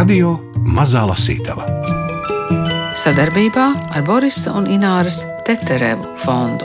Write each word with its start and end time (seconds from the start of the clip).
Radio 0.00 0.30
Mazā 0.64 1.02
Lasītava 1.04 1.66
sadarbībā 2.96 3.64
ar 3.92 4.04
Borisa 4.06 4.54
un 4.56 4.64
Ināras 4.72 5.18
Teterevu 5.44 6.14
fondu. 6.22 6.64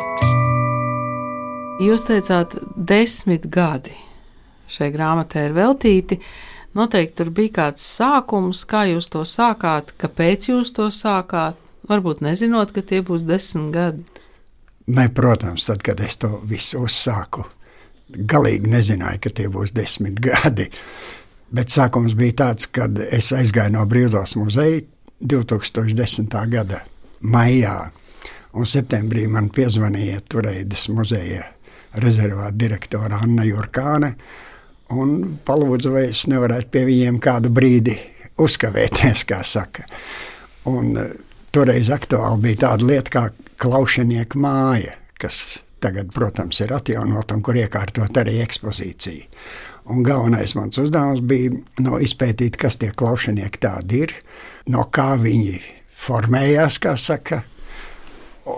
Jūs 1.83 2.05
teicāt, 2.07 2.53
desmit 2.77 3.49
gadi 3.51 3.91
šai 4.71 4.87
grāmatai 4.93 5.49
ir 5.49 5.57
veltīti. 5.57 6.19
Noteikti 6.79 7.17
tur 7.19 7.33
bija 7.35 7.53
kāds 7.57 7.83
sākums, 7.97 8.63
kā 8.71 8.85
jūs 8.93 9.11
to 9.11 9.25
sākāt, 9.27 9.91
kāpēc 9.99 10.47
jūs 10.53 10.71
to 10.77 10.87
sākāt. 10.87 11.59
Varbūt 11.91 12.23
nezinot, 12.23 12.71
ka 12.71 12.85
tie 12.87 13.01
būs 13.03 13.27
desmit 13.27 13.75
gadi. 13.75 14.07
Ne, 14.95 15.09
protams, 15.11 15.67
tad, 15.67 15.83
kad 15.83 15.99
es 16.07 16.21
to 16.23 16.37
visu 16.47 16.85
uzsāku, 16.87 17.43
galīgi 18.15 18.71
nezināju, 18.77 19.25
ka 19.27 19.35
tie 19.41 19.51
būs 19.51 19.75
desmit 19.75 20.23
gadi. 20.23 20.71
Bet 21.55 21.71
sākums 21.71 22.15
bija 22.17 22.35
tāds, 22.41 22.67
kad 22.67 22.97
es 22.99 23.29
aizgāju 23.35 23.77
no 23.77 23.85
Brīvdājas 23.87 24.35
muzeja 24.39 24.81
2010. 25.23 26.33
gada 26.51 26.81
maijā, 27.23 27.75
un 28.55 28.67
septembrī 28.67 29.23
man 29.31 29.47
piezvanīja 29.53 30.23
Turēdas 30.31 30.89
muzeja 30.91 31.45
rezervāta 32.01 32.57
direktore 32.59 33.15
Anna 33.15 33.45
Jurkāne 33.47 34.15
un 34.91 35.37
palūdza, 35.47 35.93
vai 35.93 36.03
es 36.09 36.25
nevarētu 36.29 36.71
pie 36.73 36.83
viņiem 36.89 37.19
kādu 37.23 37.51
brīdi 37.55 37.95
uzkavēties, 38.41 39.23
kā 39.29 39.39
saka. 39.47 39.85
Un, 40.67 40.91
uh, 40.99 41.13
toreiz 41.55 41.91
aktuāli 41.93 42.49
bija 42.49 42.65
tāda 42.65 42.89
lieta 42.89 43.13
kā 43.13 43.23
klaušanieka 43.61 44.41
māja, 44.41 44.97
kas 45.21 45.61
tagad, 45.79 46.11
protams, 46.13 46.59
ir 46.65 46.73
atjaunota 46.75 47.37
un 47.37 47.45
kur 47.45 47.55
iekārtot 47.59 48.19
arī 48.19 48.41
ekspozīcija. 48.43 49.29
Un 49.85 50.01
galvenais 50.01 50.55
mans 50.57 50.79
uzdevums 50.81 51.21
bija 51.21 51.51
no 51.85 51.99
izpētīt, 52.01 52.57
kas 52.57 52.79
tie 52.81 52.89
klaušanieki 52.89 53.61
tādi 53.61 54.05
ir, 54.07 54.13
no 54.73 54.87
kā 54.89 55.11
viņi 55.21 55.59
formējās, 56.05 56.79
kā 56.81 56.95
saka, 56.97 57.43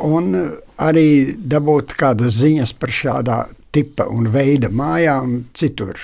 un 0.08 0.32
arī 0.80 1.36
dabūt 1.38 1.98
kādas 2.00 2.40
ziņas 2.40 2.74
par 2.80 2.94
šādā 2.96 3.40
tipa 3.76 4.08
un 4.12 4.30
veida 4.32 4.72
mājām 4.72 5.42
citur 5.58 6.00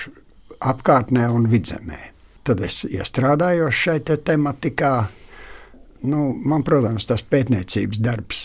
apkārtnē 0.60 1.28
un 1.32 1.48
vidzemē. 1.52 2.00
Tad 2.44 2.60
es 2.64 2.82
iestrādājos 2.84 3.76
šai 3.80 4.00
te 4.04 4.18
tematikā. 4.20 5.08
Nu, 6.04 6.34
man, 6.36 6.60
protams, 6.66 7.08
tas 7.08 7.24
pētniecības 7.24 8.00
darbs 8.04 8.42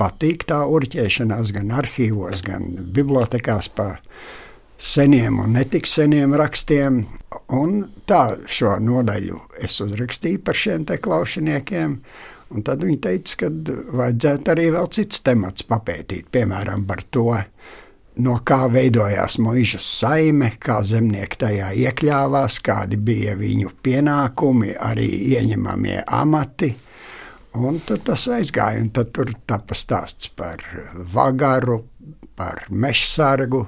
patīk, 0.00 0.44
tā 0.48 0.60
urķēšanās 0.68 1.52
gan 1.56 1.72
arhīvos, 1.80 2.44
gan 2.44 2.68
bibliotekās 2.92 3.70
pa 3.72 3.94
seniem 4.80 5.38
un 5.38 5.52
netik 5.52 5.86
seniem 5.86 6.34
rakstiem. 6.40 7.04
Un 7.54 7.82
tā 8.08 8.40
šo 8.48 8.78
nodaļu 8.82 9.38
es 9.62 9.76
uzrakstīju 9.84 10.42
par 10.44 10.56
šiem 10.56 10.86
te 10.88 10.96
klaušiniekiem. 11.02 11.96
Un 12.50 12.64
tad 12.66 12.82
viņi 12.82 12.98
teica, 13.04 13.36
ka 13.44 13.50
vajadzētu 14.00 14.50
arī 14.50 14.70
vēl 14.74 14.88
cits 14.90 15.22
temats 15.22 15.62
papētīt, 15.68 16.32
piemēram, 16.34 16.82
par 16.88 17.04
to, 17.14 17.36
no 18.24 18.34
kā 18.42 18.64
veidojās 18.72 19.38
mūžas 19.38 19.86
saime, 20.00 20.50
kā 20.58 20.80
zemnieki 20.82 21.38
tajā 21.44 21.70
iekļāvās, 21.84 22.58
kādi 22.66 22.98
bija 22.98 23.36
viņu 23.38 23.70
pienākumi, 23.84 24.74
arī 24.82 25.06
ieņemamie 25.36 26.00
amati. 26.06 26.72
Un 27.60 27.78
tad 27.86 28.02
tas 28.06 28.26
aizgāja, 28.30 28.82
un 28.82 28.90
tad 28.94 29.14
tur 29.14 29.30
tika 29.30 29.78
stāsts 29.78 30.30
par 30.34 30.62
vagaru, 31.14 31.84
par 32.38 32.66
mežsargu, 32.70 33.66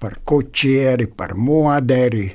par 0.00 0.18
kučieri, 0.24 1.06
par 1.06 1.36
moderi 1.36 2.28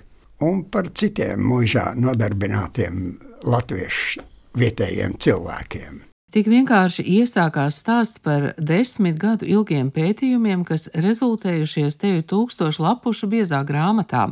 un 0.46 0.66
par 0.72 0.92
citiem 0.94 1.42
mūžā 1.52 1.92
nodarbinātiem 2.00 3.06
latviešu 3.46 4.26
vietējiem 4.60 5.18
cilvēkiem. 5.22 6.04
Tik 6.36 6.50
vienkārši 6.52 7.06
iesākās 7.22 7.78
stāsts 7.80 8.20
par 8.20 8.50
desmit 8.60 9.16
gadu 9.16 9.48
ilgiem 9.48 9.88
pētījumiem, 9.96 10.66
kas 10.68 10.90
rezultējušies 10.92 11.96
teju 12.02 12.26
tūkstošu 12.28 12.84
lapušu 12.84 13.30
biezā 13.32 13.62
grāmatā 13.64 14.26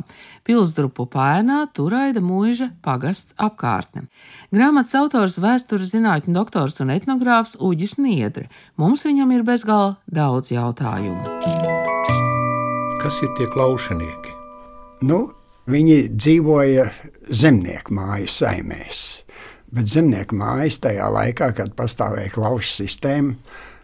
Pilsdrupu 0.44 1.06
pēnā 1.08 1.62
Turaida 1.72 2.20
mūža 2.20 2.68
pagasts 2.84 3.32
apkārtne. 3.40 4.04
Grāmatas 4.52 4.98
autors 5.00 5.38
vēstures 5.40 5.94
zinātņu 5.94 6.36
doktors 6.36 6.76
un 6.84 6.92
etnogrāfs 6.92 7.56
Uģis 7.56 7.96
Niedre. 7.96 8.50
Mums 8.76 9.08
viņam 9.08 9.32
ir 9.38 9.48
bezgala 9.48 9.96
daudz 10.04 10.52
jautājumu. 10.52 11.83
Kas 13.04 13.18
ir 13.20 13.34
tie 13.36 13.44
klaušanieki? 13.52 14.30
Nu, 15.04 15.18
viņi 15.68 16.06
dzīvoja 16.16 16.86
zemnieku 17.28 17.92
māju 17.92 18.30
saimēs, 18.32 19.00
bet 19.68 19.90
zemnieku 19.92 20.38
mājas 20.40 20.78
tajā 20.80 21.10
laikā, 21.12 21.50
kad 21.58 21.74
pastāvēja 21.76 22.32
klaušu 22.32 22.70
sistēma, 22.78 23.34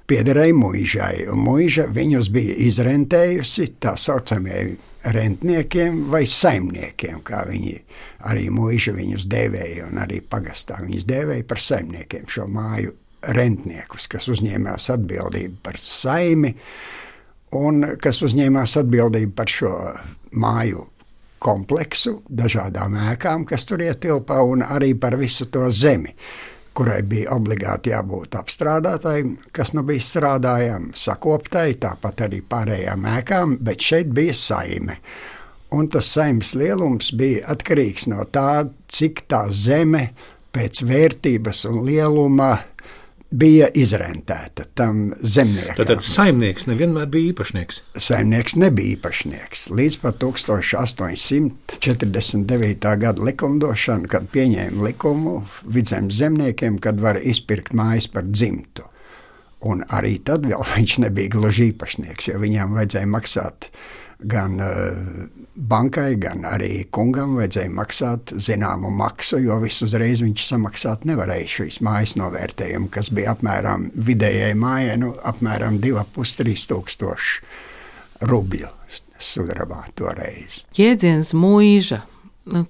piederēja 0.08 0.54
mūžai, 0.56 1.26
mūža 1.36 1.84
viņus 1.92 2.30
bija 2.32 2.54
izrentējusi 2.64 3.66
tā 3.84 3.92
saucamajiem 4.00 4.78
rentniekiem 5.12 5.98
vai 6.14 6.22
saimniekiem, 6.24 7.18
kā 7.20 7.42
viņi 7.50 7.74
arī 8.32 8.46
mūža 8.56 8.94
viņus 8.96 9.26
dēvēja, 9.28 9.90
un 9.90 10.00
arī 10.00 10.22
pagastā 10.24 10.80
viņus 10.80 11.04
dēvēja 11.12 11.44
par 11.52 11.60
saimniekiem 11.60 12.24
šo 12.24 12.48
māju 12.48 12.96
rentniekus, 13.36 14.08
kas 14.08 14.32
uzņēmās 14.32 14.88
atbildību 14.96 15.60
par 15.68 15.76
saimi, 15.76 16.54
un 17.56 17.84
kas 18.02 18.22
uzņēmās 18.26 18.76
atbildību 18.80 19.34
par 19.36 19.50
šo 19.50 19.74
māju 20.38 20.86
kompleksu, 21.40 22.20
dažādām 22.28 22.96
ēkām, 23.10 23.46
kas 23.48 23.64
tur 23.68 23.82
ietilpa, 23.82 24.42
un 24.44 24.62
arī 24.66 24.92
par 25.00 25.16
visu 25.20 25.48
to 25.52 25.70
zemi, 25.72 26.12
kurai 26.76 27.00
bija 27.02 27.34
obligāti 27.34 27.94
jābūt 27.94 28.36
apstrādātai, 28.38 29.18
kas 29.56 29.72
nu 29.74 29.84
bija 29.88 30.04
strādājama, 30.04 30.94
sakoptai, 30.96 31.74
tāpat 31.80 32.26
arī 32.28 32.42
pārējām 32.46 33.08
ēkām, 33.16 33.56
bet 33.64 33.82
šeit 33.84 34.12
bija 34.16 34.36
saime. 34.36 35.00
Un 35.70 35.86
tas 35.90 36.08
saimnes 36.10 36.52
lielums 36.58 37.12
bija 37.14 37.46
atkarīgs 37.52 38.08
no 38.10 38.24
tā, 38.34 38.66
cik 38.90 39.24
tā 39.30 39.44
zeme 39.54 40.10
pēc 40.50 40.82
vērtības 40.82 41.62
un 41.70 41.84
lieluma 41.86 42.56
bija 43.30 43.68
izrentēta 43.78 44.64
tam 44.74 45.12
zemniekam. 45.22 45.86
Tad 45.86 46.02
saimnieks 46.06 46.66
nevienmēr 46.66 47.06
bija 47.10 47.30
īpašnieks. 47.30 47.82
Saimnieks 48.02 48.56
nebija 48.58 48.96
īpašnieks. 48.96 49.70
Līdz 49.74 49.96
pat 50.02 50.14
1849. 50.24 52.96
gada 53.04 53.20
likumdošana, 53.30 54.06
kad 54.10 54.22
pieņēma 54.34 54.78
likumu 54.90 55.34
vidzemes 55.64 56.14
zemniekiem, 56.18 56.78
kad 56.82 56.96
var 57.00 57.16
izpirkt 57.22 57.72
mājas 57.76 58.06
par 58.10 58.24
dzimtu. 58.26 58.82
Un 59.60 59.84
arī 59.92 60.18
tad 60.24 60.46
vēl 60.48 60.64
viņš 60.74 60.98
nebija 61.06 61.28
gluži 61.36 61.64
īpašnieks, 61.70 62.28
jo 62.32 62.36
viņam 62.42 62.74
vajadzēja 62.78 63.08
maksāt 63.10 63.58
gan 64.28 64.60
uh, 64.60 65.28
bankai, 65.54 66.14
gan 66.20 66.44
arī 66.48 66.84
kungam 66.92 67.36
vajadzēja 67.38 67.72
maksāt 67.74 68.34
zināmu 68.40 68.90
maksu, 68.94 69.40
jo 69.44 69.58
visu 69.62 69.86
uzreiz 69.88 70.22
viņš 70.24 70.46
samaksāt 70.52 71.06
nevarēja 71.08 71.48
šīs 71.56 71.80
mājas 71.84 72.16
novērtējumu, 72.20 72.90
kas 72.92 73.10
bija 73.14 73.34
apmēram 73.34 73.90
vidējai 73.94 74.54
mājai, 74.58 74.98
nu, 75.02 75.14
apmēram 75.32 75.80
2,5-3 75.82 76.68
tūkstoši 76.72 77.42
rubļu 78.30 78.70
sudrabā 79.20 79.84
toreiz. 79.98 80.64
Jēdziens 80.76 81.34
mūža. 81.36 82.02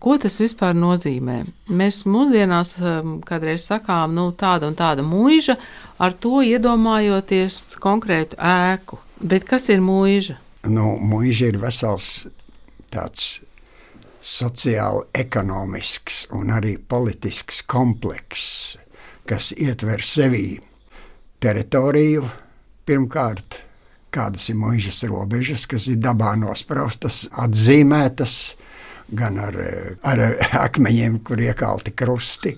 Ko 0.02 0.16
tas 0.20 0.34
vispār 0.42 0.74
nozīmē? 0.76 1.44
Mēs 1.72 2.02
mūsdienās 2.10 2.74
um, 2.82 3.14
kādreiz 3.24 3.64
sakām, 3.70 4.12
nu, 4.18 4.26
tāda 4.36 4.68
un 4.68 4.74
tāda 4.76 5.04
mūža, 5.06 5.54
ar 6.02 6.16
to 6.20 6.42
iedomājoties 6.44 7.78
konkrētu 7.80 8.36
ēku. 8.36 8.98
Bet 9.20 9.46
kas 9.48 9.70
ir 9.72 9.80
mūža? 9.84 10.36
Nu, 10.68 10.98
mūža 11.00 11.48
ir 11.48 11.56
vesels 11.62 12.26
tāds 12.92 13.40
sociāli 14.20 15.06
ekonomisks 15.16 16.26
un 16.36 16.52
arī 16.52 16.74
politisks 16.76 17.62
komplekss, 17.64 18.76
kas 19.24 19.54
ietver 19.56 20.04
sevī 20.04 20.58
teritoriju 21.40 22.26
pirmkārt, 22.84 23.62
kādas 24.12 24.50
ir 24.50 24.58
mūžas 24.60 25.00
robežas, 25.08 25.64
kas 25.70 25.86
ir 25.88 26.00
dabā 26.02 26.34
nospraustas, 26.36 27.22
atzīmētas, 27.40 28.36
gan 29.16 29.38
ar, 29.40 29.56
ar 30.04 30.24
akmeņiem, 30.66 31.22
kur 31.24 31.40
iekalti 31.40 31.94
krusti, 31.96 32.56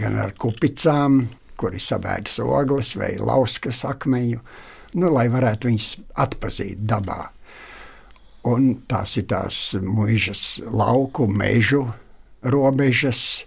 gan 0.00 0.18
ar 0.20 0.34
kupicām, 0.34 1.22
kur 1.60 1.76
ir 1.76 1.84
sabēdas 1.84 2.40
ogles 2.42 2.96
vai 2.98 3.14
lauskas 3.20 3.84
akmeņu, 3.86 4.42
nu, 4.98 5.14
lai 5.14 5.28
varētu 5.30 5.70
viņus 5.70 5.92
atpazīt 6.24 6.82
dabā. 6.88 7.33
Un 8.44 8.74
tās 8.90 9.16
ir 9.16 9.28
tās 9.30 9.58
mūžas 9.80 10.60
lauku, 10.68 11.28
mežu 11.28 11.86
robežas. 12.44 13.44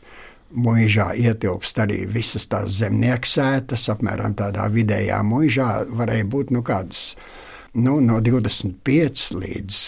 Mūžā 0.48 1.10
ietilpst 1.20 1.78
arī 1.84 2.06
visas 2.08 2.48
tās 2.48 2.78
zemnieku 2.80 3.28
sētas, 3.28 3.90
apmēram 3.92 4.32
tādā 4.40 4.70
vidējā 4.72 5.20
mūžā 5.28 5.72
varēja 5.92 6.28
būt 6.32 6.54
nu, 6.56 6.62
kādas 6.64 7.02
nu, 7.76 7.98
no 8.00 8.22
25 8.24 9.26
līdz 9.38 9.82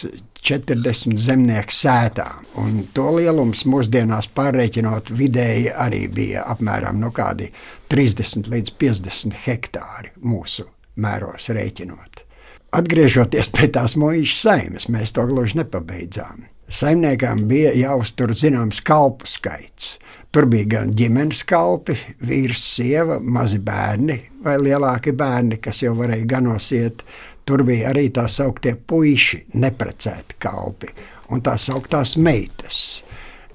40 0.45 1.17
zemnieku 1.19 1.75
sētām. 1.75 2.45
Un 2.59 2.83
to 2.93 3.07
lielums 3.17 3.65
mūsdienās 3.69 4.29
pārreikinot 4.35 5.11
vidēji 5.15 5.71
arī 5.73 6.05
bija 6.11 6.45
apmēram 6.53 7.01
kādi 7.15 7.49
30 7.91 8.51
līdz 8.51 8.75
50 8.83 9.43
hektāri 9.47 10.13
mūsu 10.21 10.67
mēros 10.99 11.49
rēķinot. 11.55 12.28
Atgriežoties 12.69 13.49
pie 13.49 13.65
tās 13.73 13.95
mūža 13.97 14.35
saimes, 14.37 14.85
mēs 14.93 15.15
to 15.15 15.25
gluži 15.25 15.57
nepabeidzām. 15.63 16.45
Saimniekam 16.69 17.47
bija 17.49 17.71
jāuztur 17.73 18.29
zināms 18.37 18.83
kalpu 18.85 19.25
skaits. 19.25 19.95
Tur 20.29 20.45
bija 20.45 20.67
gan 20.75 20.91
ģimenes 20.93 21.41
kalpi, 21.49 21.95
vīrs, 22.21 22.61
sieva, 22.75 23.17
mazi 23.17 23.57
bērni 23.57 24.19
vai 24.45 24.59
lielāki 24.61 25.15
bērni, 25.17 25.57
kas 25.57 25.81
jau 25.81 25.95
varēja 25.97 26.27
ganosiet. 26.29 27.01
Tur 27.41 27.65
bija 27.65 27.89
arī 27.89 28.11
tā 28.13 28.27
sauktie 28.29 28.75
puiši, 28.77 29.47
neprecēti 29.57 30.37
kalpi 30.37 30.93
un 31.33 31.41
tā 31.41 31.57
sauktās 31.57 32.13
meitas. 32.21 33.01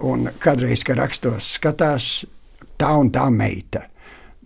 Un 0.03 0.27
kādreiz, 0.43 0.83
kad 0.83 0.99
rakstos, 0.99 1.55
skatās 1.61 2.25
tā 2.75 2.91
un 2.99 3.15
tā 3.15 3.29
meita. 3.31 3.87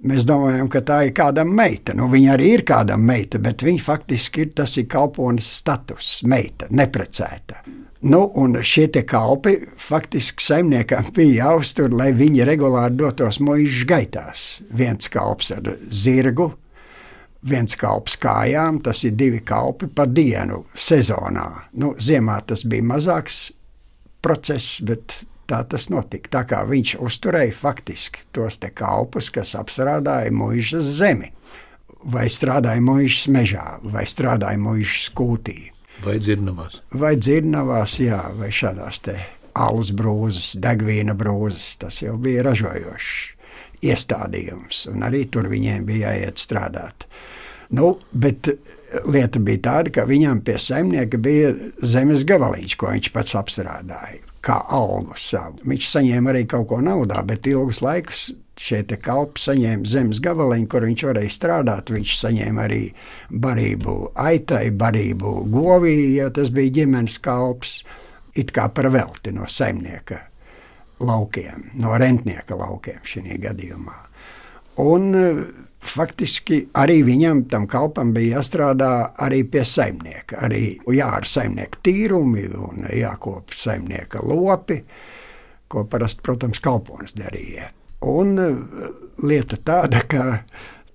Mēs 0.06 0.29
domājam, 0.29 0.69
ka 0.71 0.83
tā 0.87 1.00
ir 1.09 1.15
kāda 1.17 1.43
meita. 1.43 1.95
Nu, 1.99 2.06
viņa 2.12 2.35
arī 2.37 2.53
ir 2.55 2.62
kāda 2.67 2.95
meita, 3.00 3.41
bet 3.43 3.65
viņa 3.67 3.83
faktiski 3.83 4.45
ir 4.45 4.53
tas 4.61 4.77
ir 4.79 4.87
kalpones 4.91 5.49
status, 5.59 6.21
meita, 6.23 6.69
neprecēta. 6.71 7.65
Nu, 8.06 8.21
un 8.39 8.55
šie 8.62 8.87
kalpi 9.03 9.56
faktiski 9.75 10.45
saimniekam 10.45 11.09
bija 11.15 11.49
jāuztur, 11.49 11.91
lai 11.91 12.12
viņi 12.15 12.47
regulāri 12.47 12.95
dotos 12.95 13.41
mūža 13.43 13.89
gaitās. 13.91 14.45
Viens 14.71 15.11
kalps 15.11 15.50
ar 15.56 15.67
zirgu, 15.91 16.53
viens 17.43 17.75
kalps 17.75 18.15
kājām, 18.23 18.79
tas 18.87 19.03
ir 19.03 19.17
divi 19.19 19.43
kalpi 19.43 19.91
pa 19.91 20.06
dienu 20.06 20.62
sezonā. 20.79 21.49
Nu, 21.75 21.97
ziemā 21.99 22.39
tas 22.47 22.62
bija 22.62 22.87
mazāks 22.87 23.49
process, 24.23 24.79
bet 24.79 25.25
tā 25.49 25.62
tas 25.69 25.89
notika. 25.93 26.31
Tā 26.39 26.45
kā 26.49 26.62
viņš 26.69 26.99
uzturēja 27.05 27.56
faktiski 27.56 28.27
tos 28.37 28.61
kalpus, 28.75 29.31
kas 29.35 29.55
apstrādāja 29.59 30.35
mūža 30.35 30.83
zemi, 30.85 31.33
vai 32.05 32.29
strādāja 32.31 32.85
mūža 32.85 33.33
mežā, 33.35 33.67
vai 33.83 34.05
strādāja 34.06 34.61
mūža 34.61 35.09
skūtī. 35.09 35.59
Vai 36.05 36.19
dzirnavās? 36.23 36.83
Vai 36.95 37.17
dzirnavās, 37.19 37.99
jā, 38.05 38.21
vai 38.39 38.53
šādās 38.55 39.03
te 39.03 39.17
alus 39.59 39.91
brūzes, 39.97 40.53
degvīna 40.62 41.17
brūzes. 41.19 41.73
Tas 41.83 42.03
jau 42.05 42.15
bija 42.23 42.44
ražojošs 42.47 43.35
iestādījums, 43.89 44.87
un 44.91 45.05
arī 45.06 45.25
tur 45.31 45.49
viņiem 45.51 45.87
bija 45.87 46.15
jāiet 46.15 46.41
strādāt. 46.43 47.06
Nu, 47.75 47.97
bet 48.12 48.49
lieta 49.06 49.43
bija 49.44 49.62
tāda, 49.67 49.93
ka 49.94 50.06
viņam 50.09 50.41
pie 50.47 50.56
saimnieka 50.62 51.21
bija 51.23 51.53
zemes 51.85 52.25
gabaliņš, 52.29 52.77
ko 52.81 52.91
viņš 52.94 53.11
pats 53.15 53.37
apstrādāja, 53.39 54.23
kā 54.49 54.59
algu 54.73 55.17
savu. 55.21 55.61
Viņš 55.69 55.89
saņēma 55.93 56.33
arī 56.33 56.45
kaut 56.49 56.69
ko 56.71 56.83
naudā, 56.85 57.21
bet 57.27 57.47
ilgus 57.50 57.83
laikus 57.85 58.29
šie 58.59 58.83
kalpi 59.03 59.41
saņēma 59.43 59.87
zemes 59.87 60.21
gabaliņu, 60.25 60.67
kur 60.71 60.87
viņš 60.89 61.05
varēja 61.09 61.35
strādāt. 61.35 61.93
Viņš 61.95 62.17
saņēma 62.19 62.65
arī 62.67 62.83
barību 63.31 63.97
aitai, 64.19 64.69
barību 64.75 65.35
govī, 65.53 65.95
ja 66.17 66.31
tas 66.35 66.50
bija 66.55 66.81
ģimenes 66.81 67.21
kalps, 67.23 67.83
it 68.39 68.53
kā 68.55 68.69
par 68.75 68.91
velti 68.95 69.35
no 69.35 69.47
saimnieka 69.47 70.25
laukiem, 70.99 71.71
no 71.79 71.94
rentnieka 72.01 72.59
laukiem 72.59 73.05
šajā 73.06 73.39
gadījumā. 73.47 73.97
Un 74.83 75.15
faktiski 75.90 76.61
arī 76.79 77.00
viņam, 77.06 77.44
tam 77.50 77.67
kalpam, 77.70 78.12
bija 78.17 78.38
jāstrādā 78.38 78.93
arī 79.25 79.43
pie 79.49 79.64
saimnieka. 79.67 80.43
Arī 80.49 80.62
jāar 80.94 81.26
saimnieka 81.29 81.81
tīrumi 81.85 82.49
un 82.56 82.87
jākop 82.94 83.55
saimnieka 83.56 84.23
lopi, 84.26 84.82
ko 85.69 85.85
parasti, 85.90 86.25
protams, 86.25 86.62
kalponis 86.64 87.17
darīja. 87.19 87.70
Un 88.08 88.38
e, 88.38 88.49
lieta 89.26 89.58
tāda, 89.64 90.05
ka 90.08 90.40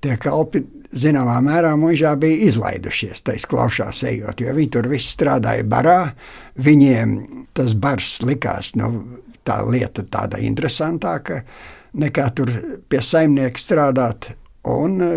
tie 0.04 0.16
kalpi 0.22 0.63
zināmā 0.94 1.39
mērā 1.44 1.74
mūžā 1.80 2.13
bija 2.19 2.48
izlaidušies 2.48 3.25
taisa 3.28 3.50
klaušās 3.50 4.04
ejot, 4.10 4.42
jo 4.42 4.54
viņi 4.56 4.74
tur 4.74 4.89
visi 4.92 5.12
strādāja 5.13 5.66
barā. 5.68 6.00
Viņiem 6.63 7.18
tas 7.57 7.75
bars 7.78 8.19
likās, 8.25 8.74
nu, 8.80 8.92
tā 9.44 9.60
lieta 9.68 10.06
tāda 10.07 10.39
interesantāka 10.42 11.44
nekā 11.94 12.30
tur 12.38 12.51
pie 12.89 13.01
saimnieka 13.04 13.62
strādāt. 13.62 14.34
Un, 14.69 15.01
e, 15.01 15.12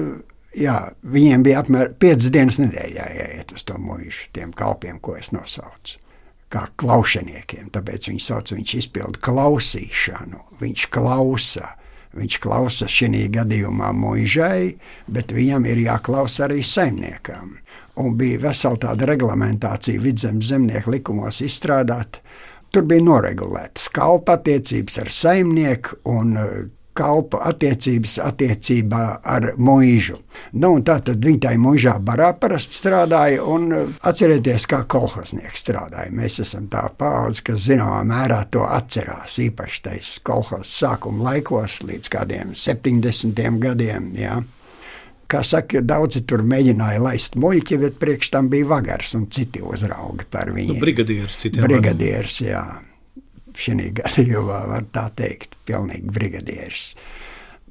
jā, 0.58 0.78
viņiem 1.02 1.44
bija 1.46 1.62
apmēram 1.62 1.94
5 2.02 2.32
dienas 2.34 2.58
nedēļā 2.62 3.06
jāiet 3.20 3.54
uz 3.54 3.66
to 3.68 3.78
mūžu, 3.78 4.26
tiem 4.36 4.54
kalpiem, 4.56 4.98
ko 5.00 5.16
es 5.20 5.32
nosaucu 5.36 6.00
kā 6.52 6.66
klaušaniekiem. 6.80 7.70
Tāpēc 7.74 8.10
viņi 8.10 8.22
sauc, 8.22 8.52
viņš 8.54 8.76
izpilda 8.80 9.22
klausīšanu, 9.26 10.44
viņš 10.62 10.88
klausa. 10.94 11.74
Viņš 12.16 12.38
klausa 12.40 12.86
šī 12.88 13.26
gadījumā 13.28 13.90
mūžai, 13.92 14.78
bet 15.12 15.34
viņam 15.36 15.66
ir 15.68 15.82
jāklausa 15.84 16.46
arī 16.46 16.62
saimniekam. 16.64 17.58
Un 18.00 18.14
bija 18.16 18.40
vesela 18.46 18.78
tāda 18.80 19.08
reglamentācija 19.10 20.00
vidzemes 20.00 20.48
zemnieku 20.48 20.94
likumos 20.94 21.42
izstrādāta. 21.44 22.22
Tur 22.72 22.86
bija 22.88 23.04
noregulētas 23.04 23.90
kalpa 23.92 24.38
attiecības 24.38 24.96
ar 25.02 25.12
saimnieku 25.12 26.00
un 26.08 26.32
kalpa 26.96 27.42
attiecības 27.50 28.16
attiecībā 28.24 29.02
ar 29.24 29.52
mūžu. 29.56 30.18
Nu, 30.60 30.72
tā 30.84 30.98
tad 31.04 31.24
viņi 31.24 31.40
tajā 31.46 31.60
mūžā 31.60 31.94
barā 32.04 32.32
parasti 32.40 32.76
strādāja, 32.78 33.44
un 33.44 33.68
uh, 33.72 33.94
atcerieties, 34.08 34.66
kā 34.70 34.82
kolhoznieki 34.88 35.60
strādāja. 35.60 36.14
Mēs 36.16 36.40
esam 36.44 36.68
tā 36.72 36.86
paudze, 36.98 37.44
kas 37.46 37.68
zināmā 37.68 38.02
mērā 38.08 38.42
to 38.52 38.64
atcerās, 38.66 39.38
īpaši 39.46 39.82
tajos 39.86 40.12
kolhozes 40.26 40.74
sākuma 40.82 41.30
laikos 41.30 41.80
līdz 41.86 42.12
kādiem 42.12 42.52
70 42.56 43.62
gadiem. 43.62 44.10
Jā. 44.16 44.40
Kā 45.26 45.40
saka, 45.42 45.80
daudzi 45.82 46.22
tur 46.28 46.44
mēģināja 46.46 47.00
laist 47.02 47.34
muļķi, 47.40 47.80
bet 47.82 47.96
priekš 48.02 48.30
tam 48.36 48.50
bija 48.52 48.68
vagars 48.76 49.16
un 49.18 49.26
citi 49.32 49.64
uzraugi 49.64 50.28
par 50.30 50.52
viņu. 50.54 50.76
Nu, 50.76 50.82
brigadieris, 50.84 51.40
citiem. 51.42 51.66
Brigadieris, 51.66 52.42
jā 52.46 52.66
šī 53.56 53.92
gadījumā 54.00 54.60
var 54.70 54.90
tā 54.94 55.08
teikt, 55.16 55.56
pilnīgi 55.68 56.12
brigadieris. 56.12 56.90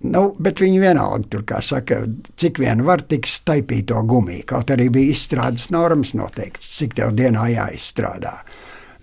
Nu, 0.05 0.27
bet 0.43 0.59
viņi 0.59 0.81
vienalga 0.83 1.29
tur, 1.31 1.45
kā 1.47 1.61
saka, 1.63 2.01
cik 2.37 2.59
vien 2.61 2.83
var 2.85 3.05
tik 3.07 3.29
staipīt 3.29 3.87
to 3.89 4.01
gumiju. 4.05 4.43
Kaut 4.49 4.73
arī 4.73 4.89
bija 4.93 5.15
izstrādes 5.15 5.69
normas 5.73 6.11
noteikts, 6.17 6.73
cik 6.77 6.97
tev 6.99 7.15
dienā 7.15 7.47
jāizstrādā. 7.53 8.35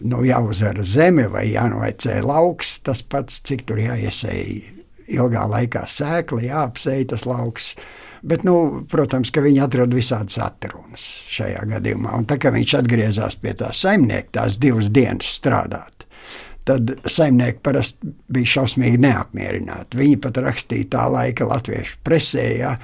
Nu, 0.02 0.20
jāuzvara 0.26 0.84
zeme 0.84 1.28
vai 1.32 1.46
jānoveicē 1.52 2.20
lauks, 2.26 2.76
tas 2.86 3.02
pats, 3.06 3.40
cik 3.46 3.64
tur 3.70 3.80
jāiesēja 3.80 4.82
ilgā 5.12 5.46
laikā 5.50 5.84
sēkla, 5.88 6.44
jāapsēja 6.48 7.12
tas 7.14 7.26
lauks. 7.28 7.72
Bet, 8.22 8.44
nu, 8.46 8.84
protams, 8.90 9.32
ka 9.34 9.42
viņi 9.42 9.64
atrada 9.64 9.98
visādas 9.98 10.36
atrunas 10.42 11.02
šajā 11.32 11.64
gadījumā. 11.72 12.12
Un 12.20 12.26
tā 12.30 12.36
kā 12.38 12.52
viņš 12.54 12.76
atgriezās 12.78 13.38
pie 13.42 13.56
tā 13.58 13.72
saimnieka, 13.74 14.36
tās 14.38 14.60
divas 14.62 14.92
dienas 14.94 15.32
strādāt, 15.40 15.91
tad 16.68 16.94
saimnieki 17.06 17.62
parasti 17.64 18.12
bija 18.32 18.56
šausmīgi 18.56 19.00
neapmierināti. 19.02 19.98
Viņi 19.98 20.20
pat 20.22 20.38
rakstīja 20.44 20.90
tā 20.94 21.08
laika 21.12 21.48
latviešu 21.48 21.98
presē, 22.06 22.46
ja, 22.60 22.76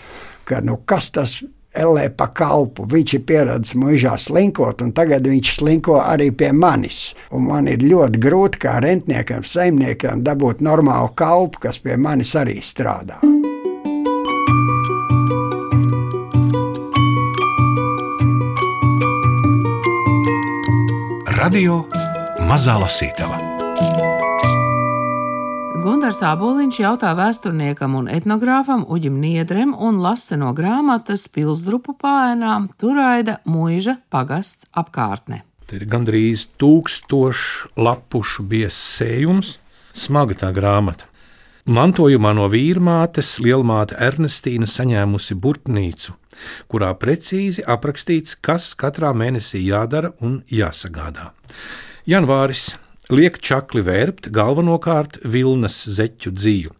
ka 0.49 0.62
nu, 0.64 0.80
kas 0.88 1.12
tas 1.14 1.38
Elē 1.78 2.08
pa 2.16 2.30
kalpu. 2.35 2.87
Viņš 2.90 3.14
ir 3.14 3.25
pieradis 3.28 3.75
mūžā 3.78 4.16
slinkot, 4.18 4.80
un 4.82 4.90
tagad 4.97 5.26
viņš 5.28 5.52
slinko 5.61 5.99
arī 6.00 6.30
pie 6.35 6.50
manis. 6.56 7.12
Un 7.30 7.44
man 7.47 7.68
ir 7.70 7.85
ļoti 7.85 8.23
grūti 8.25 8.62
kā 8.64 8.78
rentniekam, 8.82 9.44
saimniekam 9.44 10.25
dabūt 10.26 10.64
normālu 10.64 11.12
kalpu, 11.14 11.68
kas 11.68 11.78
pie 11.85 11.99
manis 12.00 12.35
arī 12.38 12.58
strādā. 12.64 13.20
Radio 21.38 21.85
Mazā 22.49 22.75
Lasītava 22.80 23.48
Gunārs 25.88 26.18
Aboliņš 26.21 26.78
jautā 26.83 27.14
vēsturniekam 27.16 27.95
un 27.97 28.11
etnogrāfam 28.12 28.83
Uģim 28.92 29.14
Niedrem 29.23 29.71
un 29.73 30.02
lasa 30.04 30.37
no 30.37 30.50
grāmatas 30.52 31.23
Pilsdrupu 31.33 31.95
pāēnā 31.97 32.57
Turaida 32.76 33.38
mūža 33.49 33.95
pagasts 34.12 34.66
apkārtne. 34.76 35.38
Te 35.64 35.78
ir 35.78 35.87
gandrīz 35.88 36.45
tūkstošu 36.61 37.71
lapušu 37.80 38.45
biezsējums, 38.50 39.54
smaga 39.97 40.37
tā 40.42 40.50
grāmata. 40.59 41.09
Mantojumā 41.64 42.35
no 42.37 42.50
vīrmātes 42.52 43.38
lielmāte 43.40 43.97
Ernestīna 43.97 44.68
saņēmusi 44.68 45.38
burtnīcu, 45.40 46.18
kurā 46.68 46.90
precīzi 47.00 47.64
aprakstīts, 47.64 48.37
kas 48.37 48.75
katrā 48.76 49.14
mēnesī 49.16 49.64
jādara 49.71 50.12
un 50.21 50.42
jāsagādā. 50.52 51.30
Janvāris 52.04 52.75
liek 53.09 53.38
čakli 53.41 53.81
vērpt 53.85 54.29
galvenokārt 54.35 55.19
vilnas 55.25 55.81
zeķu 55.97 56.33
dzīvu, 56.37 56.75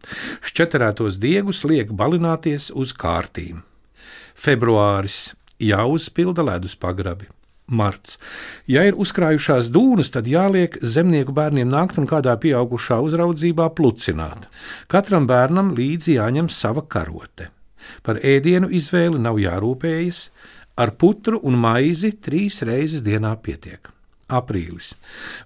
šķeterētos 0.45 1.17
diegus 1.21 1.63
liek 1.65 1.89
balināties 1.89 2.69
uz 2.69 2.93
kārtīm. 2.93 3.63
Februāris 4.37 5.33
jāuzpilda 5.59 6.45
ledus 6.45 6.77
pagrabi. 6.79 7.29
Marts. 7.69 8.17
Ja 8.65 8.81
ir 8.87 8.95
uzkrājušās 8.97 9.67
dūnas, 9.69 10.09
tad 10.13 10.25
jāliek 10.29 10.79
zemnieku 10.81 11.35
bērniem 11.37 11.69
nākt 11.69 11.99
un 12.01 12.07
kādā 12.09 12.33
pieaugušā 12.41 12.97
uzraudzībā 13.05 13.67
plucināt. 13.77 14.47
Katram 14.89 15.27
bērnam 15.29 15.75
līdzi 15.77 16.17
jāņem 16.17 16.49
sava 16.49 16.81
karote. 16.81 17.51
Par 18.01 18.17
ēdienu 18.25 18.71
izvēli 18.73 19.21
nav 19.21 19.37
jārūpējas, 19.41 20.25
ar 20.81 20.95
putru 20.97 21.41
un 21.45 21.61
maizi 21.61 22.15
trīs 22.17 22.63
reizes 22.65 23.05
dienā 23.05 23.35
pietiek 23.37 23.93
aprīlis. 24.29 24.93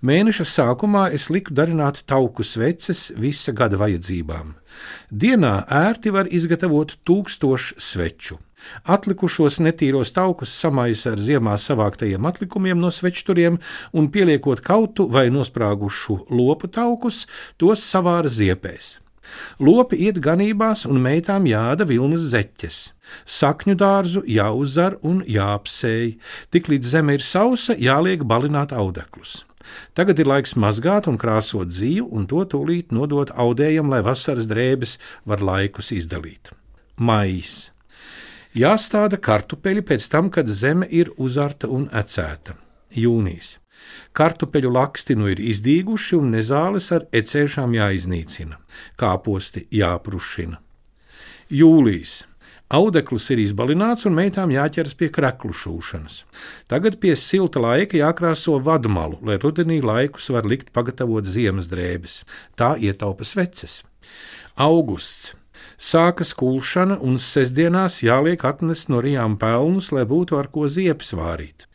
Mēneša 0.06 0.46
sākumā 0.50 1.08
es 1.16 1.30
liku 1.34 1.56
darināt 1.56 2.04
tauku 2.10 2.46
sveces 2.46 3.12
visa 3.18 3.54
gada 3.56 3.80
vajadzībām. 3.82 4.56
Dienā 5.10 5.54
ērti 5.70 6.14
var 6.14 6.30
izgatavot 6.32 6.98
tūkstošu 7.08 7.80
sveču. 7.82 8.40
Atlikušos 8.88 9.60
netīros 9.60 10.14
taukus 10.16 10.54
samaisa 10.56 11.14
ar 11.14 11.20
ziemā 11.20 11.58
savāktajiem 11.60 12.26
atlikumiem 12.30 12.80
no 12.80 12.92
svečturiem 12.92 13.60
un 13.92 14.10
pieliekot 14.12 14.64
kautu 14.64 15.10
vai 15.12 15.28
nosprāgušu 15.34 16.24
lopu 16.32 16.72
taukus, 16.72 17.26
tos 17.60 17.84
savāra 17.84 18.32
ziepēs. 18.32 18.98
Lopi 19.60 20.00
iet 20.08 20.20
ganībās 20.24 20.88
un 20.88 21.00
meitām 21.04 21.48
jāda 21.48 21.88
vilnas 21.88 22.28
zeķes. 22.32 22.93
Sakņu 23.26 23.76
dārzu 23.80 24.24
jāuzzar 24.28 24.98
un 25.04 25.22
jāapsēj, 25.28 26.16
tiklīdz 26.56 26.94
zeme 26.96 27.18
ir 27.18 27.26
sausa, 27.26 27.76
jāliek 27.78 28.24
balināt 28.28 28.74
audeklus. 28.76 29.44
Tagad 29.96 30.20
ir 30.20 30.28
laiks 30.28 30.58
mazgāt 30.60 31.08
un 31.08 31.18
krāsot 31.20 31.72
dzīvu, 31.72 32.10
un 32.12 32.28
to 32.28 32.44
tūlīt 32.50 32.92
nodot 32.96 33.32
audējam, 33.40 33.92
lai 33.92 34.02
vasaras 34.04 34.50
drēbes 34.50 34.98
var 35.30 35.44
laikus 35.44 35.94
izdalīt. 35.96 36.52
Maijs. 37.00 37.72
Jāstāda 38.54 39.18
kartupeļi 39.18 39.82
pēc 39.88 40.08
tam, 40.14 40.30
kad 40.30 40.50
zeme 40.52 40.86
ir 40.86 41.10
uzarta 41.18 41.70
un 41.72 41.88
ecēta. 41.90 42.58
Jūnijas. 42.94 43.58
Kartupeļu 44.14 44.70
laksti 44.74 45.16
nu 45.18 45.32
ir 45.32 45.42
izdīguši 45.42 46.20
un 46.20 46.30
nezāles 46.36 46.92
ar 46.94 47.08
ecēšām 47.12 47.74
jāiznīcina, 47.74 48.60
kāposti 49.00 49.66
jāprušina. 49.74 50.60
Jūlijas. 51.54 52.24
Audekls 52.74 53.28
ir 53.34 53.42
izbalināts 53.44 54.08
un 54.10 54.16
meitām 54.18 54.52
jāķers 54.54 54.96
pie 54.98 55.10
kreklu 55.14 55.54
šūšanas. 55.54 56.24
Tagad 56.72 56.98
pie 57.04 57.14
silta 57.20 57.62
laika 57.62 58.00
jākrāso 58.00 58.58
vadmalu, 58.64 59.20
lai 59.22 59.38
rudenī 59.42 59.82
laikus 59.84 60.32
var 60.34 60.48
likt 60.48 60.72
pagatavot 60.74 61.28
ziemas 61.28 61.70
drēbes. 61.70 62.24
Tā 62.58 62.74
ietaupa 62.80 63.28
sveces. 63.28 63.82
Augusts. 64.56 65.34
Sākas 65.78 66.32
kulšana 66.38 66.98
un 67.04 67.20
sestdienās 67.20 68.00
jāliek 68.06 68.42
atnest 68.48 68.90
no 68.90 69.02
rijām 69.04 69.36
pelnus, 69.38 69.92
lai 69.92 70.06
būtu 70.08 70.40
ar 70.40 70.48
ko 70.54 70.70
ziepes 70.72 71.14
vārīt. 71.18 71.68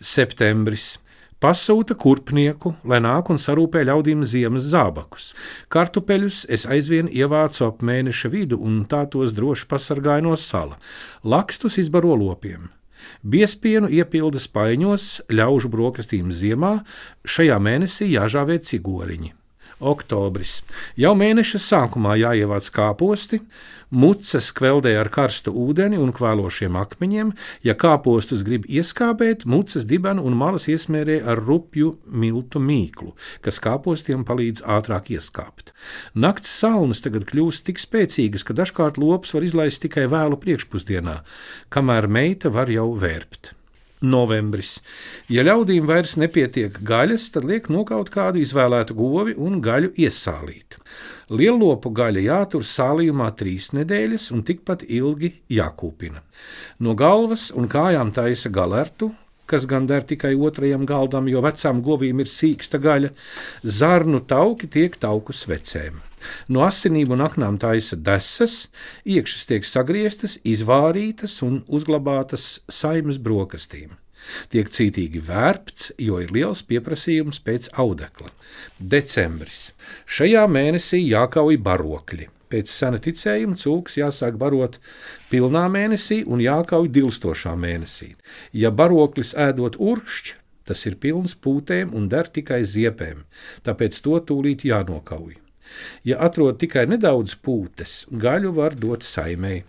Septembris 0.00 0.96
pasūta 1.42 1.96
kurpnieku, 1.98 2.76
lai 2.86 3.00
nāk 3.02 3.32
un 3.34 3.40
sarūpē 3.42 3.82
ļaudīm 3.88 4.22
ziemas 4.28 4.68
zābakus. 4.70 5.32
Kartupeļus 5.72 6.44
es 6.56 6.66
aizvien 6.70 7.10
ievācu 7.10 7.66
ap 7.66 7.82
mēneša 7.82 8.30
vidu 8.32 8.60
un 8.62 8.84
tā 8.86 9.02
tos 9.10 9.34
droši 9.34 9.66
pasargāju 9.70 10.28
no 10.28 10.38
sala. 10.38 10.78
Lakstus 11.26 11.80
izbaro 11.82 12.14
lopiem. 12.14 12.70
Biespienu 13.26 13.90
iepilda 13.90 14.38
spaiņos, 14.38 15.26
ļaužu 15.34 15.70
brokastīm 15.74 16.30
ziemā, 16.30 16.76
šajā 17.26 17.58
mēnesī 17.58 18.12
jāžāvē 18.14 18.62
cigoriņi 18.62 19.34
oktobris. 19.82 20.60
Jau 20.96 21.12
mēneša 21.18 21.60
sākumā 21.62 22.16
jāievāc 22.20 22.68
kāposti, 22.72 23.42
mucas 23.92 24.48
kveldē 24.56 24.94
ar 25.00 25.10
karstu 25.12 25.52
ūdeni 25.52 26.00
un 26.00 26.14
kvēlošiem 26.16 26.76
akmeņiem. 26.80 27.32
Ja 27.66 27.76
kāpostus 27.78 28.44
grib 28.46 28.66
ieskābēt, 28.70 29.44
mucas 29.44 29.86
dibenu 29.88 30.24
un 30.26 30.36
malas 30.38 30.68
iesmērē 30.72 31.20
ar 31.28 31.42
rupju 31.44 31.96
miltu 32.08 32.62
mīklu, 32.62 33.12
kas 33.44 33.60
kāpostiem 33.62 34.26
palīdz 34.28 34.64
ātrāk 34.64 35.12
ieskāpt. 35.12 35.74
Nakts 36.14 36.52
salnas 36.62 37.04
tagad 37.04 37.28
kļūst 37.28 37.68
tik 37.68 37.82
spēcīgas, 37.82 38.46
ka 38.48 38.56
dažkārt 38.56 39.00
lops 39.02 39.36
var 39.36 39.46
izlaist 39.46 39.84
tikai 39.84 40.08
vēlu 40.10 40.40
priekšpusdienā, 40.40 41.20
kamēr 41.72 42.08
meita 42.08 42.52
var 42.52 42.72
jau 42.72 42.92
vērpt 42.96 43.56
novembris. 44.02 44.76
Ja 45.32 45.44
ļaudīm 45.46 45.86
vairs 45.88 46.16
nepietiek 46.20 46.78
gaļas, 46.86 47.30
tad 47.34 47.46
liek 47.48 47.70
nokaut 47.72 48.10
kādu 48.12 48.42
izvēlētu 48.42 48.96
govi 48.98 49.36
un 49.38 49.60
gaļu 49.64 49.94
iesālīt. 49.96 50.78
Lielopu 51.32 51.92
gaļa 51.96 52.26
jātur 52.26 52.66
sālījumā 52.66 53.30
trīs 53.38 53.70
nedēļas 53.72 54.28
un 54.34 54.44
tikpat 54.44 54.84
ilgi 54.84 55.32
jākūpina. 55.52 56.20
No 56.84 56.96
galvas 56.98 57.50
un 57.56 57.70
kājām 57.72 58.12
taisa 58.12 58.52
galertu, 58.52 59.12
kas 59.46 59.66
gan 59.68 59.86
der 59.88 60.04
tikai 60.08 60.34
otrajam 60.36 60.86
galdam, 60.88 61.28
jo 61.28 61.42
vecām 61.44 61.82
govīm 61.84 62.22
ir 62.22 62.30
sīksta 62.30 62.80
gaļa, 62.82 63.12
zarnu 63.64 64.22
tauki 64.28 64.68
tiek 64.68 64.96
tauku 65.00 65.34
svecēm. 65.36 66.00
No 66.48 66.66
asinīm 66.66 67.14
un 67.14 67.24
aknām 67.24 67.58
taisa 67.62 67.96
desas, 67.96 68.68
iekšas 69.04 69.48
tiek 69.50 69.66
sagrieztas, 69.68 70.38
izvārītas 70.44 71.40
un 71.46 71.62
uzglabātas 71.68 72.62
saimnes 72.70 73.20
brokastīm. 73.22 73.98
Tiek 74.52 74.68
cītīgi 74.70 75.22
vērpts, 75.26 75.92
jo 75.98 76.20
ir 76.22 76.30
liels 76.34 76.62
pieprasījums 76.66 77.40
pēc 77.42 77.68
audekla. 77.82 78.30
Decembris. 78.78 79.72
Šajā 80.06 80.44
mēnesī 80.50 81.02
jākauj 81.02 81.58
barokļi. 81.58 82.28
Pēc 82.52 82.68
sena 82.68 83.00
ticējuma 83.00 83.56
cūks 83.56 83.96
jāsāk 83.96 84.36
barot 84.40 84.76
pilnā 85.30 85.64
mēnesī 85.72 86.20
un 86.28 86.42
jākauj 86.44 86.90
dilstošā 86.92 87.54
mēnesī. 87.56 88.12
Ja 88.52 88.70
baroklis 88.70 89.32
ēdot 89.32 89.78
uršķi, 89.80 90.36
tas 90.68 90.84
ir 90.86 90.98
pilns 91.00 91.34
pūtēm 91.34 91.94
un 91.96 92.10
der 92.12 92.28
tikai 92.28 92.60
ziepēm, 92.68 93.24
tāpēc 93.64 94.02
to 94.04 94.20
tūlīt 94.28 94.66
jānokauj. 94.68 95.41
Ja 96.08 96.20
atrod 96.26 96.60
tikai 96.62 96.86
nedaudz 96.90 97.36
pūtes, 97.42 98.02
gaļu 98.10 98.54
var 98.56 98.76
dot 98.78 99.06
saimei. 99.06 99.62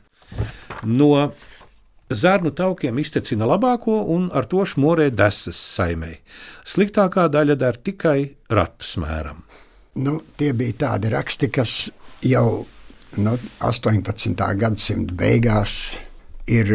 No 0.83 1.31
Zārnu 2.13 2.51
taukiem 2.53 3.00
iztecina 3.01 3.48
labāko 3.50 4.03
un 4.13 4.27
ar 4.36 4.45
to 4.50 4.65
šmorē 4.67 5.07
desas 5.15 5.57
saimei. 5.57 6.19
Sliktākā 6.67 7.25
daļa 7.31 7.55
der 7.57 7.79
tikai 7.79 8.17
ratu 8.53 8.86
smēram. 8.86 9.41
Nu, 10.03 10.19
tie 10.38 10.51
bija 10.57 10.77
tādi 10.86 11.10
raksti, 11.13 11.50
kas 11.53 11.91
jau 12.25 12.65
nu, 13.17 13.36
18. 13.62 14.33
gadsimta 14.60 15.17
beigās 15.17 15.98
ir 16.50 16.72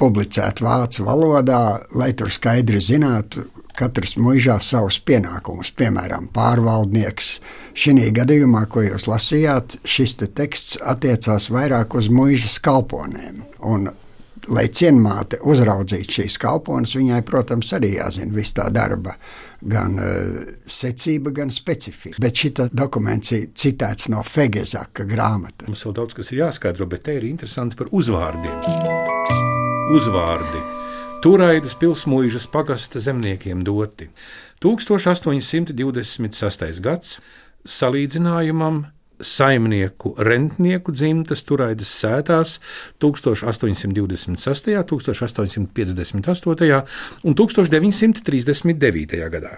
publicēti 0.00 0.64
vācu 0.64 1.04
valodā, 1.04 1.62
lai 1.96 2.12
tur 2.16 2.32
skaidri 2.32 2.80
zinātu, 2.80 3.44
katrs 3.76 4.16
mūžā 4.20 4.56
savus 4.64 5.00
pienākumus. 5.04 5.72
Piemēram, 5.76 6.30
pārvaldnieks. 6.32 7.34
Šī 7.80 8.10
gadījumā, 8.12 8.66
ko 8.68 8.82
jūs 8.84 9.06
lasījāt, 9.08 9.78
šis 9.88 10.12
te 10.20 10.26
teksts 10.36 10.76
attiecās 10.84 11.46
vairāk 11.48 11.94
uz 11.96 12.12
mūža 12.12 12.60
kalponēm. 12.60 13.40
Un, 13.64 13.88
lai 14.52 14.68
cienmāte 14.68 15.40
uzraudzītu 15.48 16.12
šīs 16.18 16.36
kalpones, 16.42 16.92
viņai, 16.98 17.22
protams, 17.24 17.72
arī 17.78 17.94
jāzina 17.94 18.36
viss 18.36 18.52
tā 18.58 18.66
darba. 18.74 19.14
Gan 19.60 19.96
uh, 19.96 20.04
secība, 20.68 21.30
gan 21.36 21.50
specifika. 21.52 22.20
Bet 22.20 22.36
šī 22.36 22.50
dokuments 22.76 23.32
ir 23.36 23.48
citēts 23.56 24.08
no 24.12 24.20
Fegezaka 24.28 25.04
grāmatas. 25.08 25.68
Mums 25.72 25.84
vēl 25.88 25.94
daudz 26.02 26.12
kas 26.20 26.32
ir 26.34 26.40
jāskaidro, 26.44 26.84
bet 26.88 27.00
te 27.08 27.12
ir 27.16 27.24
interesanti 27.32 27.76
par 27.80 27.88
uzvārdiem. 27.96 28.56
Uzvārdi. 29.96 30.60
Turaidas 31.24 31.74
pilsmuīžas 31.80 32.46
pagasta 32.52 33.00
zemniekiem 33.00 33.64
doti. 33.64 34.12
1826. 34.64 36.80
gads 36.84 37.20
salīdzinājumam 37.68 38.84
saimnieku 39.20 40.14
rentnieku 40.24 40.92
dzimtas 40.96 41.44
turaidas 41.48 41.90
sētās 42.02 42.58
1826., 43.02 44.72
1858. 44.92 46.82
un 47.24 47.34
1939. 47.36 49.20
gadā. 49.36 49.54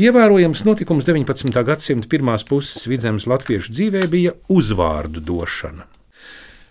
Ievērojams 0.00 0.64
notikums 0.66 1.06
19. 1.08 1.64
gadsimta 1.66 2.10
pirmās 2.10 2.44
puses 2.46 2.88
vidzemes 2.90 3.26
latviešu 3.30 3.72
dzīvē 3.74 4.06
bija 4.10 4.32
uzvārdu 4.50 5.22
došana. 5.22 5.99